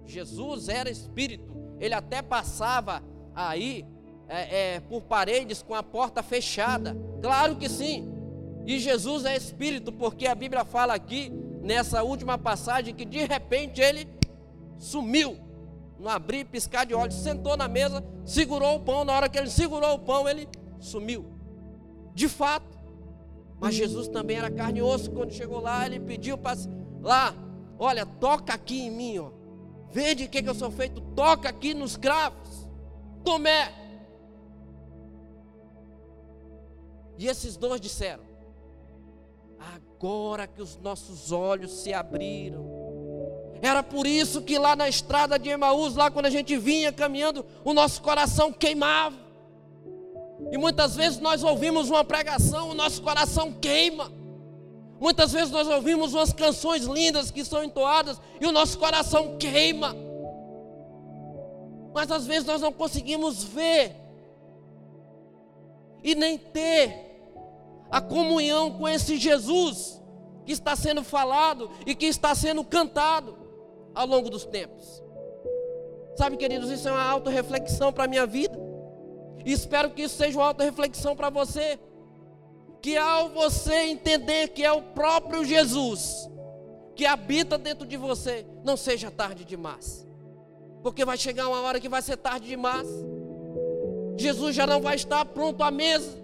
Jesus 0.05 0.69
era 0.69 0.90
espírito. 0.90 1.55
Ele 1.81 1.95
até 1.95 2.23
passava 2.23 3.03
aí 3.35 3.85
é, 4.29 4.75
é, 4.75 4.81
por 4.81 5.03
paredes 5.03 5.62
com 5.62 5.75
a 5.75 5.83
porta 5.83 6.23
fechada. 6.23 6.97
Claro 7.21 7.57
que 7.57 7.69
sim. 7.69 8.12
E 8.67 8.79
Jesus 8.79 9.25
é 9.25 9.37
espírito, 9.37 9.93
porque 9.93 10.27
a 10.27 10.35
Bíblia 10.35 10.64
fala 10.64 10.95
aqui, 10.95 11.31
nessa 11.62 12.03
última 12.03 12.38
passagem, 12.38 12.95
que 12.95 13.05
de 13.05 13.25
repente 13.25 13.81
ele 13.81 14.09
sumiu. 14.79 15.38
Não 15.99 16.11
abrir 16.11 16.40
e 16.40 16.45
piscar 16.45 16.85
de 16.85 16.95
olhos, 16.95 17.14
sentou 17.14 17.57
na 17.57 17.69
mesa, 17.69 18.05
segurou 18.25 18.77
o 18.77 18.81
pão. 18.81 19.05
Na 19.05 19.14
hora 19.14 19.29
que 19.29 19.38
ele 19.38 19.51
segurou 19.51 19.95
o 19.95 19.99
pão, 19.99 20.29
ele 20.29 20.49
sumiu. 20.79 21.27
De 22.14 22.29
fato, 22.29 22.74
mas 23.64 23.77
Jesus 23.77 24.09
também 24.09 24.37
era 24.37 24.50
carne 24.50 24.81
e 24.81 24.83
osso. 24.83 25.11
Quando 25.11 25.33
chegou 25.33 25.59
lá, 25.59 25.87
ele 25.87 25.98
pediu 25.98 26.37
para 26.37 26.55
lá, 27.00 27.35
olha, 27.79 28.05
toca 28.05 28.53
aqui 28.53 28.83
em 28.83 28.90
mim, 28.90 29.18
ó. 29.18 29.31
Vede 29.90 30.24
o 30.24 30.29
que, 30.29 30.42
que 30.42 30.50
eu 30.50 30.55
sou 30.55 30.70
feito, 30.70 31.00
toca 31.00 31.48
aqui 31.48 31.72
nos 31.72 31.96
cravos. 31.96 32.68
Tomé. 33.24 33.72
E 37.16 37.27
esses 37.27 37.57
dois 37.57 37.81
disseram: 37.81 38.22
Agora 39.59 40.46
que 40.46 40.61
os 40.61 40.77
nossos 40.77 41.33
olhos 41.33 41.70
se 41.70 41.90
abriram. 41.90 42.68
Era 43.62 43.83
por 43.83 44.07
isso 44.07 44.42
que 44.42 44.59
lá 44.59 44.77
na 44.77 44.90
estrada 44.90 45.38
de 45.38 45.48
Emaús, 45.48 45.94
lá 45.94 46.11
quando 46.11 46.27
a 46.27 46.31
gente 46.31 46.55
vinha 46.59 46.92
caminhando, 46.92 47.46
o 47.64 47.72
nosso 47.72 48.03
coração 48.03 48.53
queimava. 48.53 49.24
E 50.51 50.59
muitas 50.59 50.97
vezes 50.97 51.18
nós 51.18 51.42
ouvimos 51.42 51.90
uma 51.90 52.05
pregação, 52.05 52.70
o 52.70 52.75
nosso 52.75 53.03
coração 53.03 53.53
queima. 53.53 54.11
Muitas 55.01 55.33
vezes 55.33 55.51
nós 55.51 55.68
ouvimos 55.68 56.14
umas 56.14 56.33
canções 56.33 56.85
lindas 56.85 57.31
que 57.31 57.44
são 57.44 57.62
entoadas 57.62 58.20
e 58.40 58.47
o 58.47 58.53
nosso 58.53 58.79
coração 58.79 59.37
queima. 59.37 59.94
Mas 61.92 62.11
às 62.11 62.27
vezes 62.27 62.44
nós 62.47 62.61
não 62.61 62.73
conseguimos 62.73 63.44
ver 63.44 63.94
e 66.03 66.14
nem 66.14 66.37
ter 66.37 67.05
a 67.90 68.01
comunhão 68.01 68.73
com 68.73 68.88
esse 68.88 69.16
Jesus 69.16 70.03
que 70.44 70.53
está 70.53 70.75
sendo 70.77 71.03
falado 71.03 71.70
e 71.87 71.94
que 71.94 72.07
está 72.07 72.35
sendo 72.35 72.64
cantado 72.64 73.37
ao 73.94 74.07
longo 74.07 74.29
dos 74.29 74.44
tempos. 74.44 75.03
Sabe, 76.16 76.37
queridos, 76.37 76.70
isso 76.70 76.88
é 76.88 76.92
uma 76.92 77.03
auto-reflexão 77.03 77.92
para 77.92 78.05
a 78.05 78.09
minha 78.09 78.27
vida. 78.27 78.74
E 79.45 79.53
espero 79.53 79.91
que 79.91 80.03
isso 80.03 80.17
seja 80.17 80.39
uma 80.39 80.47
alta 80.47 80.65
reflexão 80.65 81.15
para 81.15 81.31
você. 81.31 81.79
Que 82.81 82.97
ao 82.97 83.31
você 83.31 83.85
entender 83.85 84.49
que 84.49 84.65
é 84.65 84.73
o 84.73 84.83
próprio 84.83 85.45
Jesus 85.45 86.29
que 86.95 87.05
habita 87.05 87.59
dentro 87.59 87.87
de 87.87 87.97
você, 87.97 88.47
não 88.63 88.77
seja 88.77 89.11
tarde 89.11 89.45
demais. 89.45 90.07
Porque 90.83 91.05
vai 91.05 91.17
chegar 91.17 91.49
uma 91.49 91.61
hora 91.63 91.81
que 91.81 91.89
vai 91.89 92.01
ser 92.01 92.17
tarde 92.17 92.47
demais. 92.47 92.87
Jesus 94.17 94.55
já 94.55 94.67
não 94.67 94.81
vai 94.81 94.95
estar 94.95 95.25
pronto 95.25 95.63
à 95.63 95.71
mesa. 95.71 96.23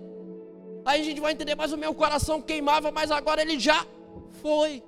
Aí 0.84 1.00
a 1.00 1.04
gente 1.04 1.20
vai 1.20 1.32
entender, 1.32 1.54
mas 1.54 1.72
o 1.72 1.78
meu 1.78 1.92
coração 1.94 2.40
queimava, 2.40 2.90
mas 2.90 3.10
agora 3.10 3.42
ele 3.42 3.58
já 3.58 3.84
foi. 4.40 4.82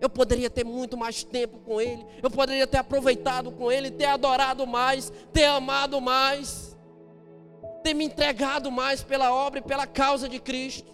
Eu 0.00 0.08
poderia 0.08 0.50
ter 0.50 0.64
muito 0.64 0.96
mais 0.96 1.24
tempo 1.24 1.58
com 1.58 1.80
ele, 1.80 2.04
eu 2.22 2.30
poderia 2.30 2.66
ter 2.66 2.78
aproveitado 2.78 3.50
com 3.50 3.72
ele, 3.72 3.90
ter 3.90 4.04
adorado 4.04 4.66
mais, 4.66 5.10
ter 5.32 5.44
amado 5.44 6.00
mais 6.02 6.75
ter 7.86 7.94
me 7.94 8.04
entregado 8.04 8.68
mais 8.68 9.04
pela 9.04 9.32
obra 9.32 9.60
e 9.60 9.62
pela 9.62 9.86
causa 9.86 10.28
de 10.28 10.40
Cristo. 10.40 10.92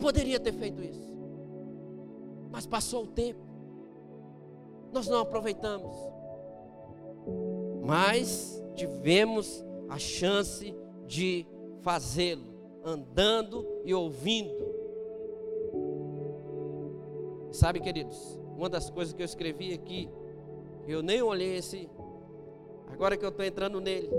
Poderia 0.00 0.40
ter 0.40 0.52
feito 0.52 0.82
isso, 0.82 1.16
mas 2.50 2.66
passou 2.66 3.04
o 3.04 3.06
tempo, 3.06 3.38
nós 4.92 5.06
não 5.06 5.20
aproveitamos, 5.20 5.94
mas 7.80 8.60
tivemos 8.74 9.64
a 9.88 9.98
chance 10.00 10.74
de 11.06 11.46
fazê-lo, 11.82 12.52
andando 12.84 13.64
e 13.84 13.94
ouvindo. 13.94 14.68
Sabe, 17.52 17.78
queridos, 17.78 18.36
uma 18.56 18.68
das 18.68 18.90
coisas 18.90 19.14
que 19.14 19.22
eu 19.22 19.26
escrevi 19.26 19.72
aqui, 19.72 20.10
eu 20.88 21.02
nem 21.02 21.22
olhei 21.22 21.54
esse, 21.54 21.88
agora 22.88 23.16
que 23.16 23.24
eu 23.24 23.28
estou 23.28 23.44
entrando 23.44 23.80
nele, 23.80 24.10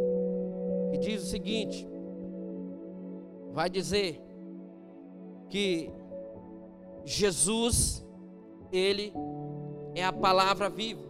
e 0.92 0.98
diz 0.98 1.24
o 1.24 1.28
seguinte: 1.28 1.88
vai 3.52 3.70
dizer 3.70 4.22
que 5.50 5.92
Jesus, 7.06 8.06
Ele 8.72 9.14
é 9.96 10.04
a 10.04 10.14
palavra 10.14 10.70
viva, 10.70 11.04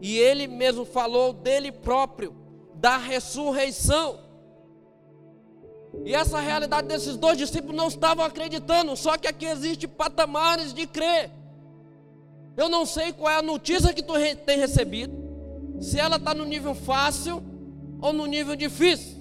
e 0.00 0.18
Ele 0.18 0.46
mesmo 0.46 0.84
falou 0.84 1.32
dele 1.32 1.72
próprio, 1.72 2.34
da 2.74 2.96
ressurreição. 2.96 4.22
E 6.04 6.12
essa 6.14 6.40
realidade 6.40 6.88
desses 6.88 7.16
dois 7.16 7.38
discípulos 7.38 7.76
não 7.76 7.86
estavam 7.86 8.24
acreditando, 8.24 8.96
só 8.96 9.16
que 9.16 9.28
aqui 9.28 9.46
existe 9.46 9.86
patamares 9.86 10.74
de 10.74 10.86
crer. 10.86 11.30
Eu 12.56 12.68
não 12.68 12.84
sei 12.84 13.12
qual 13.12 13.30
é 13.30 13.36
a 13.36 13.42
notícia 13.42 13.92
que 13.92 14.02
tu 14.02 14.14
tem 14.44 14.58
recebido, 14.58 15.14
se 15.80 15.98
ela 15.98 16.16
está 16.16 16.34
no 16.34 16.44
nível 16.44 16.74
fácil 16.74 17.42
ou 18.00 18.12
no 18.12 18.26
nível 18.26 18.56
difícil. 18.56 19.13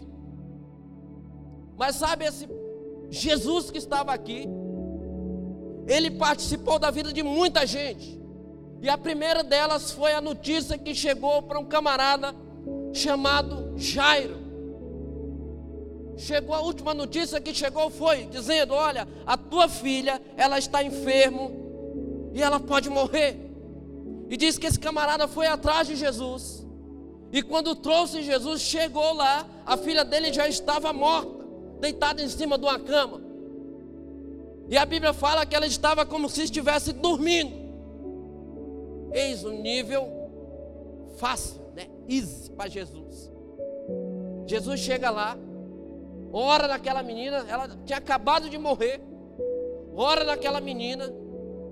Mas 1.77 1.95
sabe 1.95 2.25
esse 2.25 2.47
Jesus 3.09 3.69
que 3.69 3.77
estava 3.77 4.13
aqui, 4.13 4.47
ele 5.87 6.11
participou 6.11 6.79
da 6.79 6.89
vida 6.89 7.13
de 7.13 7.21
muita 7.21 7.65
gente. 7.65 8.19
E 8.81 8.89
a 8.89 8.97
primeira 8.97 9.43
delas 9.43 9.91
foi 9.91 10.13
a 10.13 10.21
notícia 10.21 10.77
que 10.77 10.93
chegou 10.93 11.41
para 11.43 11.59
um 11.59 11.65
camarada 11.65 12.35
chamado 12.93 13.73
Jairo. 13.77 14.37
Chegou 16.17 16.53
a 16.53 16.61
última 16.61 16.93
notícia 16.93 17.39
que 17.41 17.53
chegou 17.53 17.89
foi 17.89 18.25
dizendo: 18.25 18.73
"Olha, 18.73 19.07
a 19.25 19.35
tua 19.37 19.67
filha, 19.67 20.21
ela 20.37 20.57
está 20.57 20.83
enfermo 20.83 22.31
e 22.33 22.41
ela 22.41 22.59
pode 22.59 22.89
morrer". 22.89 23.39
E 24.29 24.37
diz 24.37 24.57
que 24.57 24.67
esse 24.67 24.79
camarada 24.79 25.27
foi 25.27 25.47
atrás 25.47 25.87
de 25.87 25.95
Jesus. 25.95 26.65
E 27.31 27.41
quando 27.41 27.75
trouxe 27.75 28.21
Jesus, 28.21 28.61
chegou 28.61 29.13
lá, 29.13 29.47
a 29.65 29.75
filha 29.75 30.05
dele 30.05 30.31
já 30.31 30.47
estava 30.47 30.93
morta, 30.93 31.42
deitada 31.83 32.21
em 32.23 32.29
cima 32.29 32.57
de 32.57 32.63
uma 32.63 32.79
cama. 32.79 33.21
E 34.69 34.77
a 34.77 34.85
Bíblia 34.85 35.11
fala 35.13 35.45
que 35.45 35.53
ela 35.53 35.67
estava 35.67 36.05
como 36.05 36.29
se 36.29 36.43
estivesse 36.43 36.93
dormindo. 36.93 37.51
Eis 39.11 39.43
o 39.43 39.51
nível 39.51 40.07
fácil, 41.17 41.61
né? 41.75 41.89
Easy 42.07 42.49
para 42.51 42.69
Jesus. 42.69 43.29
Jesus 44.47 44.79
chega 44.79 45.09
lá, 45.09 45.37
ora 46.31 46.67
naquela 46.67 47.03
menina, 47.03 47.45
ela 47.49 47.67
tinha 47.85 47.97
acabado 47.97 48.49
de 48.49 48.57
morrer, 48.57 49.01
ora 49.93 50.23
naquela 50.23 50.61
menina, 50.61 51.13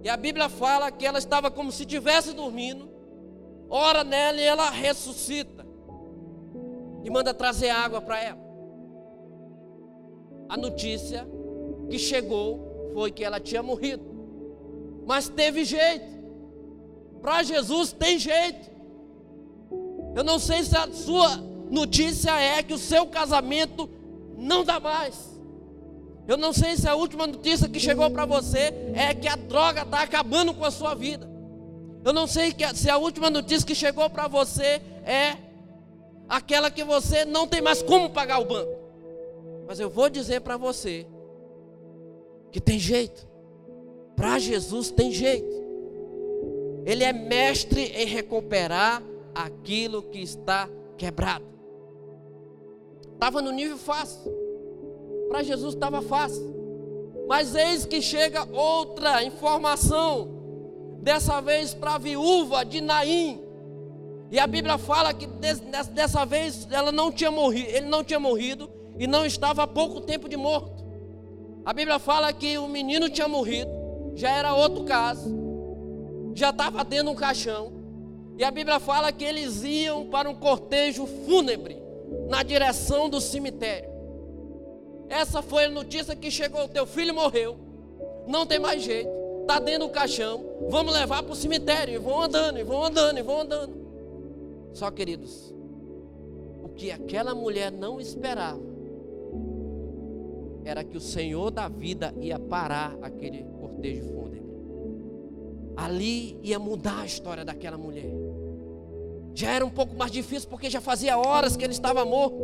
e 0.03 0.09
a 0.09 0.17
Bíblia 0.17 0.49
fala 0.49 0.91
que 0.91 1.05
ela 1.05 1.19
estava 1.19 1.49
como 1.49 1.71
se 1.71 1.83
estivesse 1.83 2.33
dormindo, 2.33 2.89
ora 3.69 4.03
nela 4.03 4.39
e 4.39 4.43
ela 4.43 4.69
ressuscita, 4.69 5.65
e 7.03 7.09
manda 7.09 7.33
trazer 7.33 7.69
água 7.69 8.01
para 8.01 8.21
ela. 8.21 8.50
A 10.51 10.57
notícia 10.57 11.25
que 11.89 11.97
chegou 11.97 12.91
foi 12.93 13.09
que 13.09 13.23
ela 13.23 13.39
tinha 13.39 13.63
morrido, 13.63 14.03
mas 15.07 15.29
teve 15.29 15.63
jeito, 15.63 16.05
para 17.21 17.41
Jesus 17.41 17.93
tem 17.93 18.19
jeito. 18.19 18.69
Eu 20.13 20.25
não 20.25 20.37
sei 20.37 20.61
se 20.65 20.75
a 20.75 20.91
sua 20.91 21.37
notícia 21.69 22.37
é 22.37 22.61
que 22.61 22.73
o 22.73 22.77
seu 22.77 23.05
casamento 23.05 23.89
não 24.37 24.65
dá 24.65 24.77
mais. 24.77 25.39
Eu 26.27 26.35
não 26.35 26.51
sei 26.51 26.75
se 26.75 26.85
a 26.85 26.95
última 26.95 27.25
notícia 27.25 27.69
que 27.69 27.79
chegou 27.79 28.11
para 28.11 28.25
você 28.25 28.73
é 28.93 29.13
que 29.13 29.29
a 29.29 29.37
droga 29.37 29.83
está 29.83 30.01
acabando 30.01 30.53
com 30.53 30.65
a 30.65 30.71
sua 30.71 30.93
vida. 30.93 31.31
Eu 32.03 32.11
não 32.11 32.27
sei 32.27 32.53
se 32.75 32.89
a 32.89 32.97
última 32.97 33.29
notícia 33.29 33.65
que 33.65 33.73
chegou 33.73 34.09
para 34.09 34.27
você 34.27 34.81
é 35.05 35.37
aquela 36.27 36.69
que 36.69 36.83
você 36.83 37.23
não 37.23 37.47
tem 37.47 37.61
mais 37.61 37.81
como 37.81 38.09
pagar 38.09 38.39
o 38.39 38.45
banco. 38.45 38.80
Mas 39.71 39.79
eu 39.79 39.89
vou 39.89 40.09
dizer 40.09 40.41
para 40.41 40.57
você 40.57 41.07
que 42.51 42.59
tem 42.59 42.77
jeito. 42.77 43.25
Para 44.17 44.37
Jesus 44.37 44.91
tem 44.91 45.13
jeito. 45.13 45.55
Ele 46.85 47.05
é 47.05 47.13
mestre 47.13 47.83
em 47.83 48.05
recuperar 48.05 49.01
aquilo 49.33 50.03
que 50.03 50.19
está 50.19 50.67
quebrado. 50.97 51.45
Estava 53.13 53.41
no 53.41 53.49
nível 53.53 53.77
fácil. 53.77 54.29
Para 55.29 55.41
Jesus 55.41 55.73
estava 55.73 56.01
fácil. 56.01 56.53
Mas 57.25 57.55
eis 57.55 57.85
que 57.85 58.01
chega 58.01 58.45
outra 58.51 59.23
informação. 59.23 60.97
Dessa 61.01 61.39
vez 61.39 61.73
para 61.73 61.95
a 61.95 61.97
viúva 61.97 62.65
de 62.65 62.81
Naim. 62.81 63.41
E 64.29 64.37
a 64.37 64.45
Bíblia 64.45 64.77
fala 64.77 65.13
que 65.13 65.27
dessa 65.93 66.25
vez 66.25 66.67
ela 66.69 66.91
não 66.91 67.09
tinha 67.09 67.31
morrido, 67.31 67.69
ele 67.69 67.87
não 67.87 68.03
tinha 68.03 68.19
morrido 68.19 68.80
e 68.97 69.07
não 69.07 69.25
estava 69.25 69.63
há 69.63 69.67
pouco 69.67 70.01
tempo 70.01 70.27
de 70.27 70.37
morto. 70.37 70.83
A 71.65 71.73
Bíblia 71.73 71.99
fala 71.99 72.33
que 72.33 72.57
o 72.57 72.67
menino 72.67 73.09
tinha 73.09 73.27
morrido, 73.27 73.71
já 74.15 74.31
era 74.31 74.53
outro 74.53 74.83
caso, 74.83 75.29
já 76.33 76.49
estava 76.49 76.83
dentro 76.83 77.05
de 77.05 77.11
um 77.11 77.15
caixão. 77.15 77.71
E 78.37 78.43
a 78.43 78.49
Bíblia 78.49 78.79
fala 78.79 79.11
que 79.11 79.23
eles 79.23 79.63
iam 79.63 80.07
para 80.07 80.29
um 80.29 80.35
cortejo 80.35 81.05
fúnebre 81.05 81.81
na 82.27 82.41
direção 82.41 83.09
do 83.09 83.21
cemitério. 83.21 83.89
Essa 85.07 85.41
foi 85.41 85.65
a 85.65 85.69
notícia 85.69 86.15
que 86.15 86.31
chegou: 86.31 86.67
teu 86.67 86.87
filho 86.87 87.13
morreu, 87.13 87.57
não 88.27 88.45
tem 88.45 88.59
mais 88.59 88.81
jeito, 88.81 89.11
está 89.41 89.59
dentro 89.59 89.87
do 89.87 89.93
caixão, 89.93 90.43
vamos 90.69 90.93
levar 90.93 91.21
para 91.21 91.33
o 91.33 91.35
cemitério. 91.35 91.93
E 91.93 91.97
vão 91.97 92.21
andando, 92.23 92.57
e 92.57 92.63
vão 92.63 92.83
andando, 92.83 93.17
e 93.17 93.21
vão 93.21 93.41
andando. 93.41 93.81
Só, 94.73 94.89
queridos, 94.89 95.53
o 96.63 96.69
que 96.69 96.89
aquela 96.89 97.35
mulher 97.35 97.71
não 97.71 97.99
esperava 97.99 98.70
era 100.63 100.83
que 100.83 100.97
o 100.97 101.01
Senhor 101.01 101.51
da 101.51 101.67
vida 101.67 102.13
ia 102.19 102.37
parar 102.39 102.95
aquele 103.01 103.43
cortejo 103.59 104.03
fúnebre. 104.07 104.41
Ali 105.75 106.39
ia 106.43 106.59
mudar 106.59 107.01
a 107.01 107.05
história 107.05 107.43
daquela 107.43 107.77
mulher. 107.77 108.11
Já 109.33 109.51
era 109.51 109.65
um 109.65 109.69
pouco 109.69 109.95
mais 109.95 110.11
difícil 110.11 110.49
porque 110.49 110.69
já 110.69 110.81
fazia 110.81 111.17
horas 111.17 111.55
que 111.55 111.63
ele 111.63 111.73
estava 111.73 112.03
morto. 112.05 112.41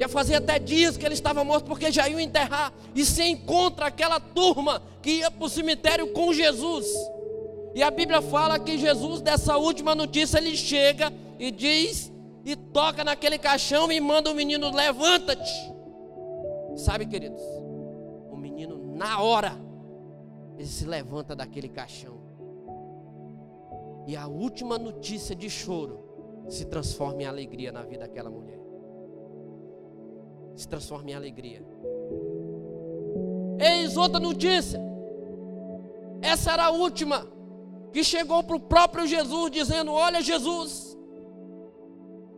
Já 0.00 0.08
fazia 0.08 0.38
até 0.38 0.58
dias 0.58 0.96
que 0.96 1.04
ele 1.04 1.14
estava 1.14 1.42
morto 1.44 1.66
porque 1.66 1.90
já 1.90 2.08
iam 2.08 2.20
enterrar. 2.20 2.72
E 2.94 3.04
se 3.04 3.22
encontra 3.22 3.86
aquela 3.86 4.18
turma 4.18 4.82
que 5.02 5.10
ia 5.18 5.30
para 5.30 5.44
o 5.44 5.48
cemitério 5.48 6.08
com 6.12 6.32
Jesus. 6.32 6.86
E 7.74 7.82
a 7.82 7.90
Bíblia 7.90 8.22
fala 8.22 8.58
que 8.58 8.78
Jesus, 8.78 9.20
dessa 9.20 9.56
última 9.56 9.94
notícia, 9.94 10.38
ele 10.38 10.56
chega 10.56 11.12
e 11.38 11.50
diz, 11.50 12.10
e 12.44 12.56
toca 12.56 13.04
naquele 13.04 13.38
caixão 13.38 13.92
e 13.92 14.00
manda 14.00 14.30
o 14.30 14.34
menino: 14.34 14.74
levanta-te. 14.74 15.77
Sabe, 16.78 17.06
queridos, 17.06 17.42
o 18.30 18.36
menino, 18.36 18.94
na 18.94 19.20
hora, 19.20 19.52
ele 20.56 20.68
se 20.68 20.86
levanta 20.86 21.34
daquele 21.34 21.68
caixão. 21.68 22.16
E 24.06 24.16
a 24.16 24.28
última 24.28 24.78
notícia 24.78 25.34
de 25.34 25.50
choro 25.50 26.44
se 26.48 26.64
transforma 26.64 27.22
em 27.22 27.26
alegria 27.26 27.72
na 27.72 27.82
vida 27.82 28.06
daquela 28.06 28.30
mulher. 28.30 28.60
Se 30.54 30.68
transforma 30.68 31.10
em 31.10 31.14
alegria. 31.14 31.66
Eis 33.58 33.96
outra 33.96 34.20
notícia. 34.20 34.80
Essa 36.22 36.52
era 36.52 36.66
a 36.66 36.70
última 36.70 37.26
que 37.92 38.04
chegou 38.04 38.42
para 38.44 38.54
o 38.56 38.60
próprio 38.60 39.04
Jesus, 39.04 39.50
dizendo: 39.50 39.92
Olha, 39.92 40.22
Jesus, 40.22 40.96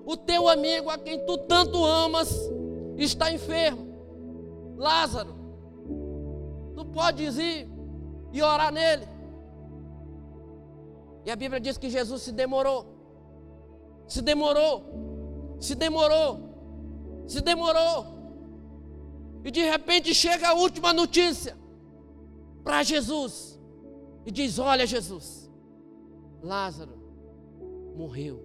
o 0.06 0.16
teu 0.16 0.48
amigo 0.48 0.88
a 0.88 0.96
quem 0.96 1.24
tu 1.26 1.36
tanto 1.36 1.84
amas 1.84 2.34
está 2.96 3.30
enfermo. 3.30 3.89
Lázaro, 4.80 5.34
tu 6.74 6.86
podes 6.86 7.36
ir 7.36 7.68
e 8.32 8.42
orar 8.42 8.72
nele. 8.72 9.06
E 11.26 11.30
a 11.30 11.36
Bíblia 11.36 11.60
diz 11.60 11.76
que 11.76 11.90
Jesus 11.90 12.22
se 12.22 12.32
demorou. 12.32 12.86
Se 14.08 14.22
demorou. 14.22 15.58
Se 15.60 15.74
demorou. 15.74 17.24
Se 17.26 17.42
demorou. 17.42 18.06
E 19.44 19.50
de 19.50 19.62
repente 19.68 20.14
chega 20.14 20.48
a 20.48 20.54
última 20.54 20.94
notícia 20.94 21.54
para 22.64 22.82
Jesus. 22.82 23.60
E 24.24 24.30
diz: 24.30 24.58
Olha, 24.58 24.86
Jesus, 24.86 25.50
Lázaro 26.42 26.98
morreu. 27.94 28.42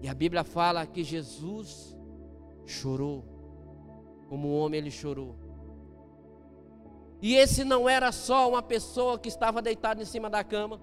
E 0.00 0.08
a 0.08 0.14
Bíblia 0.14 0.44
fala 0.44 0.86
que 0.86 1.04
Jesus 1.04 1.94
chorou. 2.64 3.35
Como 4.28 4.48
um 4.48 4.58
homem 4.58 4.78
ele 4.78 4.90
chorou. 4.90 5.34
E 7.20 7.34
esse 7.34 7.64
não 7.64 7.88
era 7.88 8.12
só 8.12 8.48
uma 8.48 8.62
pessoa 8.62 9.18
que 9.18 9.28
estava 9.28 9.62
deitada 9.62 10.02
em 10.02 10.04
cima 10.04 10.28
da 10.28 10.44
cama. 10.44 10.80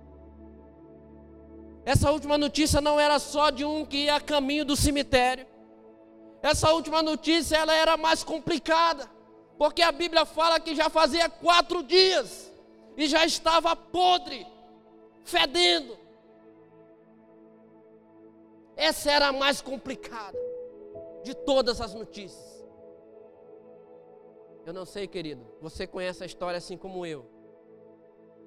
Essa 1.86 2.12
última 2.12 2.38
notícia 2.38 2.80
não 2.80 3.00
era 3.00 3.20
só 3.20 3.50
de 3.50 3.66
um 3.66 3.86
que 3.86 4.06
ia 4.06 4.16
a 4.16 4.22
caminho 4.22 4.66
do 4.66 4.76
cemitério. 4.76 5.46
Essa 6.42 6.74
última 6.74 7.02
notícia 7.02 7.58
ela 7.58 7.74
era 7.74 7.96
mais 7.96 8.24
complicada, 8.24 9.10
porque 9.58 9.82
a 9.82 9.92
Bíblia 9.92 10.26
fala 10.26 10.60
que 10.60 10.76
já 10.76 10.90
fazia 10.90 11.30
quatro 11.30 11.84
dias 11.84 12.52
e 12.98 13.08
já 13.08 13.26
estava 13.26 13.76
podre, 13.76 14.46
fedendo. 15.24 15.98
Essa 18.76 19.12
era 19.12 19.28
a 19.28 19.34
mais 19.34 19.62
complicada 19.62 20.38
de 21.24 21.34
todas 21.34 21.80
as 21.80 21.94
notícias. 21.94 22.53
Eu 24.66 24.74
não 24.74 24.86
sei, 24.86 25.08
querido. 25.08 25.42
Você 25.62 25.86
conhece 25.86 26.24
a 26.24 26.26
história 26.26 26.58
assim 26.58 26.78
como 26.78 27.06
eu. 27.06 27.26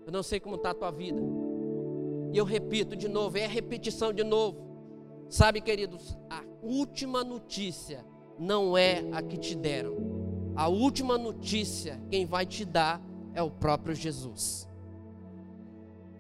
Eu 0.07 0.13
não 0.13 0.23
sei 0.23 0.41
como 0.41 0.57
está 0.57 0.71
a 0.71 0.75
tua 0.75 0.91
vida. 0.91 1.21
E 2.33 2.39
eu 2.39 2.45
repito 2.45 2.97
de 2.97 3.09
novo, 3.09 3.39
é 3.39 3.47
repetição 3.47 4.13
de 4.13 4.23
novo. 4.23 4.67
Sabe, 5.29 5.61
queridos, 5.61 6.17
a 6.31 6.45
última 6.63 7.25
notícia 7.25 8.05
não 8.39 8.77
é 8.77 9.05
a 9.13 9.23
que 9.23 9.37
te 9.37 9.55
deram. 9.55 9.97
A 10.55 10.69
última 10.69 11.19
notícia, 11.19 12.01
quem 12.11 12.25
vai 12.25 12.47
te 12.47 12.65
dar 12.65 13.01
é 13.35 13.43
o 13.43 13.51
próprio 13.51 13.95
Jesus. 13.95 14.69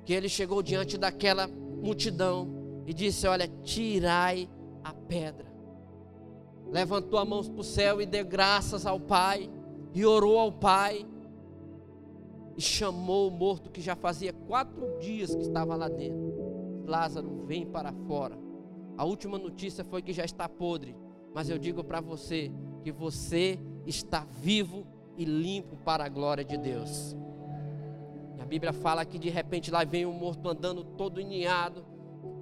Que 0.04 0.12
ele 0.12 0.28
chegou 0.28 0.62
diante 0.62 0.98
daquela 0.98 1.46
multidão 1.46 2.48
e 2.86 2.92
disse: 2.92 3.26
Olha, 3.26 3.48
tirai 3.62 4.48
a 4.84 4.92
pedra. 4.92 5.46
Levantou 6.70 7.18
a 7.18 7.24
mão 7.24 7.42
para 7.44 7.60
o 7.60 7.64
céu 7.64 8.00
e 8.00 8.06
deu 8.06 8.24
graças 8.24 8.84
ao 8.84 8.98
Pai, 8.98 9.48
e 9.96 10.04
orou 10.04 10.38
ao 10.38 10.52
Pai, 10.52 11.06
e 12.54 12.60
chamou 12.60 13.28
o 13.28 13.30
morto 13.30 13.70
que 13.70 13.80
já 13.80 13.96
fazia 13.96 14.30
quatro 14.30 14.98
dias 15.00 15.34
que 15.34 15.40
estava 15.40 15.74
lá 15.74 15.88
dentro. 15.88 16.84
Lázaro, 16.86 17.46
vem 17.46 17.64
para 17.64 17.94
fora. 18.06 18.38
A 18.98 19.06
última 19.06 19.38
notícia 19.38 19.82
foi 19.82 20.02
que 20.02 20.12
já 20.12 20.22
está 20.22 20.46
podre, 20.50 20.94
mas 21.34 21.48
eu 21.48 21.56
digo 21.56 21.82
para 21.82 22.02
você 22.02 22.52
que 22.84 22.92
você 22.92 23.58
está 23.86 24.26
vivo 24.42 24.86
e 25.16 25.24
limpo 25.24 25.78
para 25.78 26.04
a 26.04 26.10
glória 26.10 26.44
de 26.44 26.58
Deus. 26.58 27.16
E 28.36 28.42
a 28.42 28.44
Bíblia 28.44 28.74
fala 28.74 29.02
que 29.02 29.18
de 29.18 29.30
repente 29.30 29.70
lá 29.70 29.82
vem 29.82 30.04
um 30.04 30.12
morto 30.12 30.46
andando 30.46 30.84
todo 30.84 31.22
ninhado, 31.22 31.86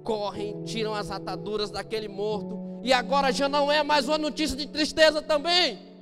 correm, 0.03 0.61
tiram 0.63 0.93
as 0.93 1.09
ataduras 1.09 1.71
daquele 1.71 2.09
morto, 2.09 2.81
e 2.83 2.91
agora 2.91 3.31
já 3.31 3.47
não 3.47 3.71
é 3.71 3.81
mais 3.81 4.09
uma 4.09 4.17
notícia 4.17 4.57
de 4.57 4.67
tristeza 4.67 5.21
também 5.21 5.94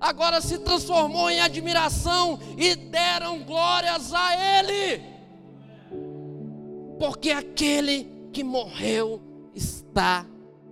agora 0.00 0.40
se 0.40 0.58
transformou 0.58 1.30
em 1.30 1.40
admiração 1.40 2.38
e 2.56 2.74
deram 2.74 3.42
glórias 3.44 4.12
a 4.14 4.58
Ele, 4.58 5.02
porque 6.98 7.30
aquele 7.30 8.10
que 8.32 8.42
morreu 8.42 9.20
está 9.54 10.26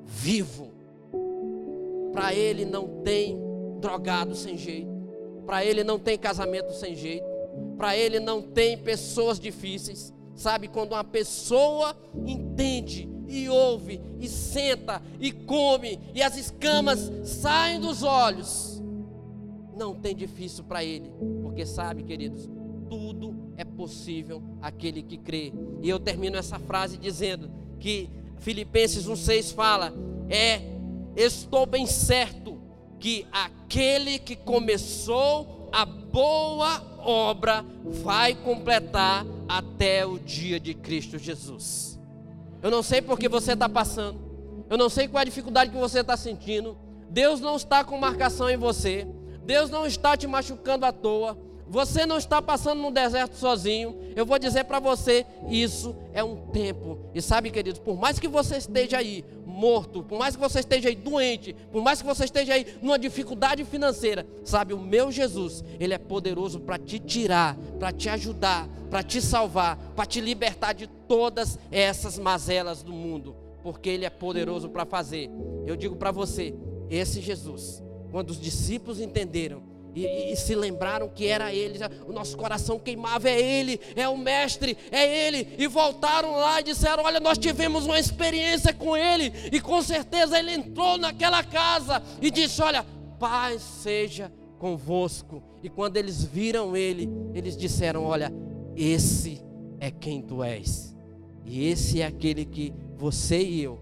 vivo. 0.05 0.73
Para 2.13 2.35
ele 2.35 2.65
não 2.65 3.03
tem 3.03 3.39
drogado 3.81 4.35
sem 4.35 4.57
jeito, 4.57 4.91
para 5.47 5.65
ele 5.65 5.85
não 5.85 5.99
tem 5.99 6.19
casamento 6.19 6.73
sem 6.73 6.97
jeito, 6.97 7.27
para 7.77 7.97
ele 7.97 8.19
não 8.19 8.43
tem 8.43 8.77
pessoas 8.77 9.39
difíceis. 9.39 10.13
Sabe 10.35 10.69
quando 10.69 10.93
uma 10.93 11.05
pessoa 11.05 11.97
entende 12.27 13.09
e 13.29 13.49
ouve 13.49 14.01
e 14.19 14.27
senta 14.29 15.03
e 15.21 15.31
come 15.31 16.01
e 16.15 16.23
as 16.23 16.37
escamas 16.37 17.11
saem 17.25 17.79
dos 17.79 18.03
olhos, 18.03 18.68
não 19.79 19.95
tem 19.95 20.15
difícil 20.15 20.65
para 20.65 20.85
ele, 20.85 21.11
porque 21.43 21.65
sabe, 21.65 22.03
queridos, 22.03 22.49
tudo 22.91 23.53
é 23.57 23.65
possível 23.65 24.43
aquele 24.61 25.03
que 25.03 25.17
crê. 25.17 25.53
E 25.81 25.89
eu 25.89 26.01
termino 26.01 26.37
essa 26.37 26.59
frase 26.59 26.99
dizendo 26.99 27.51
que 27.79 28.11
Filipenses 28.39 29.07
1:6 29.07 29.53
fala: 29.53 29.93
"É 30.29 30.61
estou 31.17 31.65
bem 31.65 31.87
certo 31.87 32.61
que 32.99 33.27
aquele 33.33 34.19
que 34.19 34.35
começou 34.35 35.69
a 35.73 35.85
boa 35.85 36.83
obra 36.99 37.65
vai 37.85 38.35
completar 38.35 39.25
até 39.49 40.05
o 40.05 40.19
dia 40.19 40.59
de 40.59 40.75
Cristo 40.75 41.19
Jesus." 41.19 41.99
Eu 42.61 42.71
não 42.71 42.83
sei 42.83 43.01
por 43.01 43.19
que 43.19 43.29
você 43.29 43.53
está 43.53 43.69
passando. 43.69 44.19
Eu 44.69 44.77
não 44.77 44.89
sei 44.89 45.07
qual 45.07 45.21
é 45.21 45.23
a 45.23 45.25
dificuldade 45.25 45.71
que 45.71 45.79
você 45.79 46.01
está 46.01 46.17
sentindo. 46.17 46.77
Deus 47.09 47.41
não 47.41 47.57
está 47.57 47.85
com 47.85 47.97
marcação 47.97 48.51
em 48.51 48.57
você. 48.57 49.07
Deus 49.49 49.71
não 49.71 49.87
está 49.87 50.15
te 50.15 50.27
machucando 50.27 50.85
à 50.85 50.93
toa. 50.93 51.35
Você 51.67 52.05
não 52.05 52.19
está 52.19 52.43
passando 52.43 52.83
no 52.83 52.91
deserto 52.91 53.35
sozinho. 53.35 53.97
Eu 54.15 54.27
vou 54.27 54.39
dizer 54.39 54.65
para 54.65 54.79
você, 54.79 55.25
isso 55.49 55.97
é 56.13 56.23
um 56.23 56.37
tempo. 56.49 56.99
E 57.15 57.23
sabe, 57.23 57.51
queridos, 57.51 57.81
por 57.81 57.97
mais 57.97 58.19
que 58.19 58.29
você 58.29 58.59
esteja 58.59 58.99
aí 58.99 59.25
morto, 59.47 60.03
por 60.03 60.19
mais 60.19 60.37
que 60.37 60.43
você 60.43 60.61
esteja 60.61 60.91
aí 60.91 60.95
doente, 60.95 61.57
por 61.73 61.83
mais 61.83 62.03
que 62.03 62.07
você 62.07 62.27
esteja 62.27 62.53
aí 62.53 62.67
numa 62.83 62.99
dificuldade 62.99 63.65
financeira, 63.65 64.27
sabe, 64.45 64.75
o 64.75 64.79
meu 64.79 65.11
Jesus, 65.11 65.65
ele 65.81 65.95
é 65.95 65.99
poderoso 65.99 66.61
para 66.61 66.77
te 66.77 66.99
tirar, 66.99 67.57
para 67.79 67.91
te 67.91 68.11
ajudar, 68.11 68.69
para 68.91 69.03
te 69.03 69.23
salvar, 69.23 69.79
para 69.97 70.05
te 70.05 70.21
libertar 70.21 70.75
de 70.75 70.87
todas 70.87 71.59
essas 71.71 72.19
mazelas 72.19 72.83
do 72.83 72.93
mundo, 72.93 73.35
porque 73.63 73.89
ele 73.89 74.05
é 74.05 74.11
poderoso 74.11 74.69
para 74.69 74.85
fazer. 74.85 75.31
Eu 75.67 75.75
digo 75.75 75.97
para 75.97 76.11
você, 76.11 76.55
esse 76.91 77.23
Jesus 77.23 77.88
quando 78.11 78.31
os 78.31 78.41
discípulos 78.41 79.01
entenderam 79.01 79.63
e, 79.95 80.05
e, 80.05 80.33
e, 80.33 80.37
se 80.37 80.55
lembraram 80.55 81.09
que 81.09 81.27
era 81.27 81.53
ele, 81.53 81.79
o 82.07 82.13
nosso 82.13 82.37
coração 82.37 82.79
queimava, 82.79 83.29
é 83.29 83.41
ele, 83.41 83.81
é 83.97 84.09
o 84.09 84.17
mestre, 84.17 84.77
é 84.93 85.27
ele, 85.27 85.57
e 85.59 85.67
voltaram 85.67 86.33
lá 86.37 86.61
e 86.61 86.65
disseram: 86.65 87.03
Olha, 87.05 87.19
nós 87.19 87.39
tivemos 87.39 87.85
uma 87.85 87.99
experiência 87.99 88.73
com 88.73 88.97
ele, 88.97 89.33
e 89.51 89.61
com 89.61 89.83
certeza 89.83 90.39
ele 90.39 90.53
entrou 90.53 90.99
naquela 90.99 91.43
casa 91.43 92.03
e 92.21 92.31
disse: 92.31 92.63
Olha, 92.63 92.85
paz 93.19 93.61
seja 93.61 94.33
convosco. 94.59 95.43
E 95.63 95.69
quando 95.69 95.97
eles 95.97 96.23
viram 96.23 96.77
ele, 96.77 97.09
eles 97.35 97.57
disseram: 97.57 98.05
Olha, 98.05 98.33
esse 98.77 99.43
é 99.81 99.91
quem 99.91 100.23
tu 100.23 100.45
és, 100.45 100.95
e 101.45 101.67
esse 101.67 102.03
é 102.03 102.07
aquele 102.07 102.45
que 102.45 102.73
você 102.97 103.43
e 103.43 103.63
eu, 103.63 103.81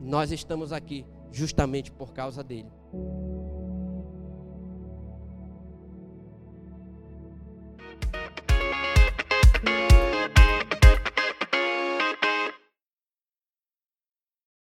nós 0.00 0.30
estamos 0.30 0.72
aqui 0.72 1.06
justamente 1.30 1.90
por 1.90 2.12
causa 2.12 2.42
dele. 2.42 2.68